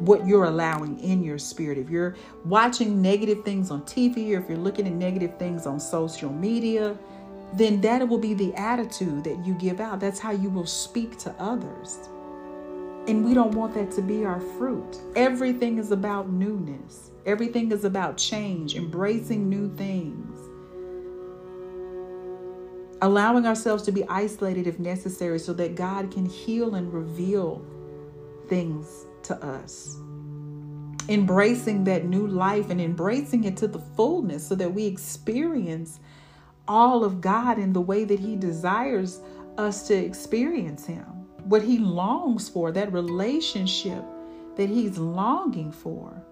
what 0.00 0.26
you're 0.26 0.44
allowing 0.44 0.98
in 1.00 1.22
your 1.22 1.38
spirit. 1.38 1.78
If 1.78 1.88
you're 1.88 2.16
watching 2.44 3.00
negative 3.00 3.44
things 3.44 3.70
on 3.70 3.82
TV 3.82 4.36
or 4.36 4.42
if 4.42 4.48
you're 4.48 4.58
looking 4.58 4.86
at 4.86 4.92
negative 4.92 5.38
things 5.38 5.66
on 5.66 5.80
social 5.80 6.30
media, 6.30 6.96
then 7.54 7.80
that 7.80 8.06
will 8.06 8.18
be 8.18 8.34
the 8.34 8.54
attitude 8.54 9.24
that 9.24 9.44
you 9.46 9.54
give 9.54 9.80
out. 9.80 10.00
That's 10.00 10.18
how 10.18 10.32
you 10.32 10.50
will 10.50 10.66
speak 10.66 11.18
to 11.20 11.34
others. 11.38 12.08
And 13.06 13.24
we 13.24 13.34
don't 13.34 13.54
want 13.54 13.74
that 13.74 13.90
to 13.92 14.02
be 14.02 14.24
our 14.24 14.40
fruit. 14.40 15.00
Everything 15.16 15.78
is 15.78 15.90
about 15.90 16.28
newness, 16.28 17.10
everything 17.26 17.72
is 17.72 17.84
about 17.84 18.16
change, 18.16 18.76
embracing 18.76 19.48
new 19.48 19.74
things. 19.76 20.38
Allowing 23.02 23.46
ourselves 23.46 23.82
to 23.84 23.92
be 23.92 24.06
isolated 24.08 24.66
if 24.66 24.78
necessary 24.78 25.38
so 25.38 25.54
that 25.54 25.74
God 25.74 26.10
can 26.10 26.26
heal 26.26 26.74
and 26.74 26.92
reveal 26.92 27.64
things 28.48 29.06
to 29.22 29.42
us. 29.42 29.96
Embracing 31.08 31.84
that 31.84 32.04
new 32.04 32.26
life 32.26 32.68
and 32.68 32.78
embracing 32.78 33.44
it 33.44 33.56
to 33.56 33.66
the 33.66 33.78
fullness 33.78 34.46
so 34.46 34.54
that 34.54 34.74
we 34.74 34.84
experience 34.84 35.98
all 36.68 37.02
of 37.02 37.22
God 37.22 37.58
in 37.58 37.72
the 37.72 37.80
way 37.80 38.04
that 38.04 38.20
He 38.20 38.36
desires 38.36 39.20
us 39.56 39.88
to 39.88 39.94
experience 39.94 40.84
Him 40.84 41.19
what 41.50 41.62
he 41.62 41.78
longs 41.78 42.48
for, 42.48 42.72
that 42.72 42.92
relationship 42.92 44.04
that 44.56 44.68
he's 44.70 44.98
longing 44.98 45.72
for. 45.72 46.22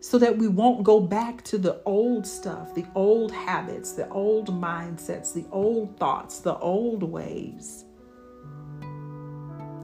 so 0.00 0.18
that 0.18 0.38
we 0.38 0.48
won't 0.48 0.84
go 0.84 1.00
back 1.00 1.42
to 1.44 1.58
the 1.58 1.80
old 1.84 2.26
stuff, 2.26 2.74
the 2.74 2.86
old 2.94 3.32
habits, 3.32 3.92
the 3.92 4.08
old 4.10 4.48
mindsets, 4.48 5.34
the 5.34 5.44
old 5.50 5.96
thoughts, 5.98 6.40
the 6.40 6.56
old 6.58 7.02
ways. 7.02 7.84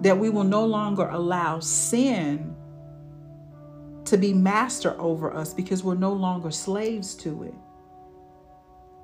That 0.03 0.19
we 0.19 0.31
will 0.31 0.45
no 0.45 0.65
longer 0.65 1.09
allow 1.09 1.61
sin 1.61 2.55
to 4.05 4.17
be 4.19 4.33
master 4.35 4.95
over 5.01 5.35
us 5.35 5.55
because 5.55 5.83
we're 5.83 5.95
no 5.95 6.13
longer 6.13 6.51
slaves 6.51 7.15
to 7.17 7.45
it. 7.45 7.55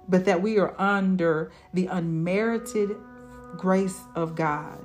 But 0.08 0.24
that 0.26 0.42
we 0.42 0.58
are 0.58 0.74
under 0.80 1.52
the 1.74 1.86
unmerited 1.86 2.96
grace 3.56 4.00
of 4.14 4.34
God. 4.34 4.78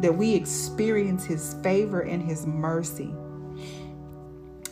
That 0.00 0.16
we 0.16 0.34
experience 0.34 1.24
His 1.24 1.54
favor 1.62 2.00
and 2.00 2.22
His 2.22 2.46
mercy 2.46 3.14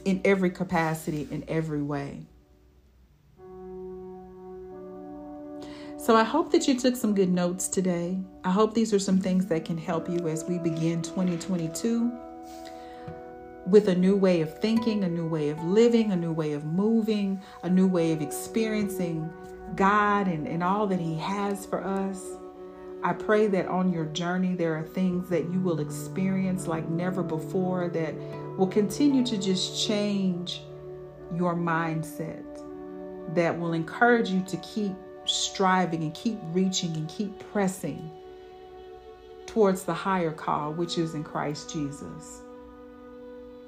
in 0.05 0.21
every 0.25 0.51
capacity, 0.51 1.29
in 1.31 1.45
every 1.49 1.83
way. 1.83 2.27
So 6.03 6.17
I 6.17 6.25
hope 6.25 6.51
that 6.51 6.67
you 6.67 6.77
took 6.77 6.97
some 6.97 7.15
good 7.15 7.31
notes 7.31 7.69
today. 7.69 8.19
I 8.43 8.51
hope 8.51 8.75
these 8.75 8.93
are 8.93 8.99
some 8.99 9.21
things 9.21 9.47
that 9.47 9.65
can 9.65 9.79
help 9.79 10.09
you 10.09 10.27
as 10.27 10.45
we 10.45 10.59
begin 10.59 11.01
2022 11.01 12.11
with 13.67 13.87
a 13.87 13.95
new 13.95 14.17
way 14.17 14.41
of 14.41 14.59
thinking, 14.59 15.05
a 15.05 15.09
new 15.09 15.29
way 15.29 15.51
of 15.51 15.63
living, 15.63 16.11
a 16.11 16.17
new 16.17 16.33
way 16.33 16.55
of 16.55 16.65
moving, 16.65 17.41
a 17.63 17.71
new 17.71 17.87
way 17.87 18.11
of 18.11 18.21
experiencing 18.21 19.33
God 19.77 20.27
and, 20.27 20.49
and 20.49 20.63
all 20.63 20.89
that 20.89 20.99
He 20.99 21.17
has 21.19 21.65
for 21.67 21.85
us. 21.85 22.21
I 23.05 23.13
pray 23.13 23.49
that 23.49 23.67
on 23.67 23.93
your 23.93 24.05
journey, 24.07 24.55
there 24.55 24.77
are 24.77 24.83
things 24.83 25.29
that 25.29 25.51
you 25.51 25.59
will 25.59 25.81
experience 25.81 26.69
like 26.69 26.89
never 26.89 27.23
before 27.23 27.89
that 27.89 28.15
will 28.57 28.69
continue 28.69 29.25
to 29.27 29.37
just 29.37 29.87
change 29.87 30.63
your 31.35 31.57
mindset, 31.57 32.45
that 33.35 33.59
will 33.59 33.73
encourage 33.73 34.31
you 34.31 34.43
to 34.43 34.57
keep 34.59 34.93
striving 35.25 36.03
and 36.03 36.15
keep 36.15 36.39
reaching 36.53 36.95
and 36.97 37.09
keep 37.09 37.37
pressing 37.51 38.11
towards 39.47 39.83
the 39.83 39.95
higher 39.95 40.33
call, 40.33 40.73
which 40.73 40.97
is 40.97 41.15
in 41.15 41.25
Christ 41.25 41.73
Jesus. 41.73 42.43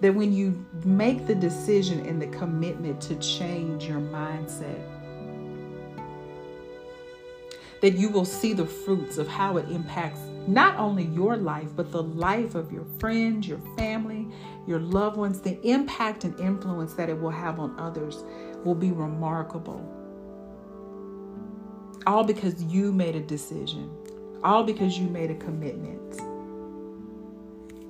That 0.01 0.14
when 0.14 0.33
you 0.33 0.64
make 0.85 1.27
the 1.27 1.35
decision 1.35 2.07
and 2.07 2.23
the 2.23 2.27
commitment 2.29 3.01
to 3.03 3.16
change 3.16 3.85
your 3.85 4.01
mindset, 4.01 4.81
that 7.85 7.99
you 7.99 8.09
will 8.09 8.25
see 8.25 8.55
the 8.55 8.64
fruits 8.64 9.18
of 9.18 9.29
how 9.29 9.59
it 9.59 9.68
impacts 9.68 10.18
not 10.47 10.75
only 10.79 11.05
your 11.05 11.37
life, 11.37 11.68
but 11.77 11.92
the 11.92 12.03
life 12.03 12.55
of 12.55 12.73
your 12.73 12.87
friends, 12.99 13.47
your 13.47 13.61
family, 13.77 14.27
your 14.66 14.79
loved 14.79 15.18
ones. 15.18 15.42
The 15.42 15.61
impact 15.68 16.25
and 16.25 16.35
influence 16.40 16.94
that 16.94 17.11
it 17.11 17.20
will 17.20 17.29
have 17.29 17.61
on 17.61 17.79
others 17.79 18.25
will 18.64 18.75
be 18.75 18.90
remarkable. 18.90 19.87
All 22.07 22.25
because 22.25 22.62
you 22.62 22.90
made 22.90 23.16
a 23.16 23.20
decision, 23.20 23.90
all 24.42 24.64
because 24.64 24.99
you 24.99 25.07
made 25.07 25.31
a 25.31 25.35
commitment 25.35 26.14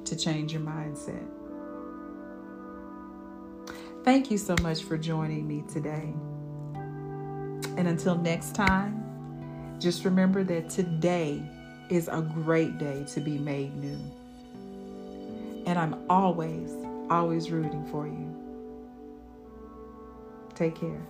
to 0.06 0.16
change 0.16 0.52
your 0.52 0.62
mindset. 0.62 1.24
Thank 4.02 4.32
you 4.32 4.38
so 4.38 4.56
much 4.60 4.82
for 4.82 4.98
joining 4.98 5.46
me 5.46 5.62
today. 5.72 6.12
And 7.76 7.86
until 7.86 8.16
next 8.16 8.56
time, 8.56 9.03
just 9.84 10.06
remember 10.06 10.42
that 10.42 10.70
today 10.70 11.42
is 11.90 12.08
a 12.08 12.22
great 12.22 12.78
day 12.78 13.04
to 13.04 13.20
be 13.20 13.36
made 13.36 13.76
new. 13.76 13.98
And 15.66 15.78
I'm 15.78 16.06
always, 16.08 16.72
always 17.10 17.50
rooting 17.50 17.86
for 17.90 18.06
you. 18.06 18.34
Take 20.54 20.74
care. 20.74 21.02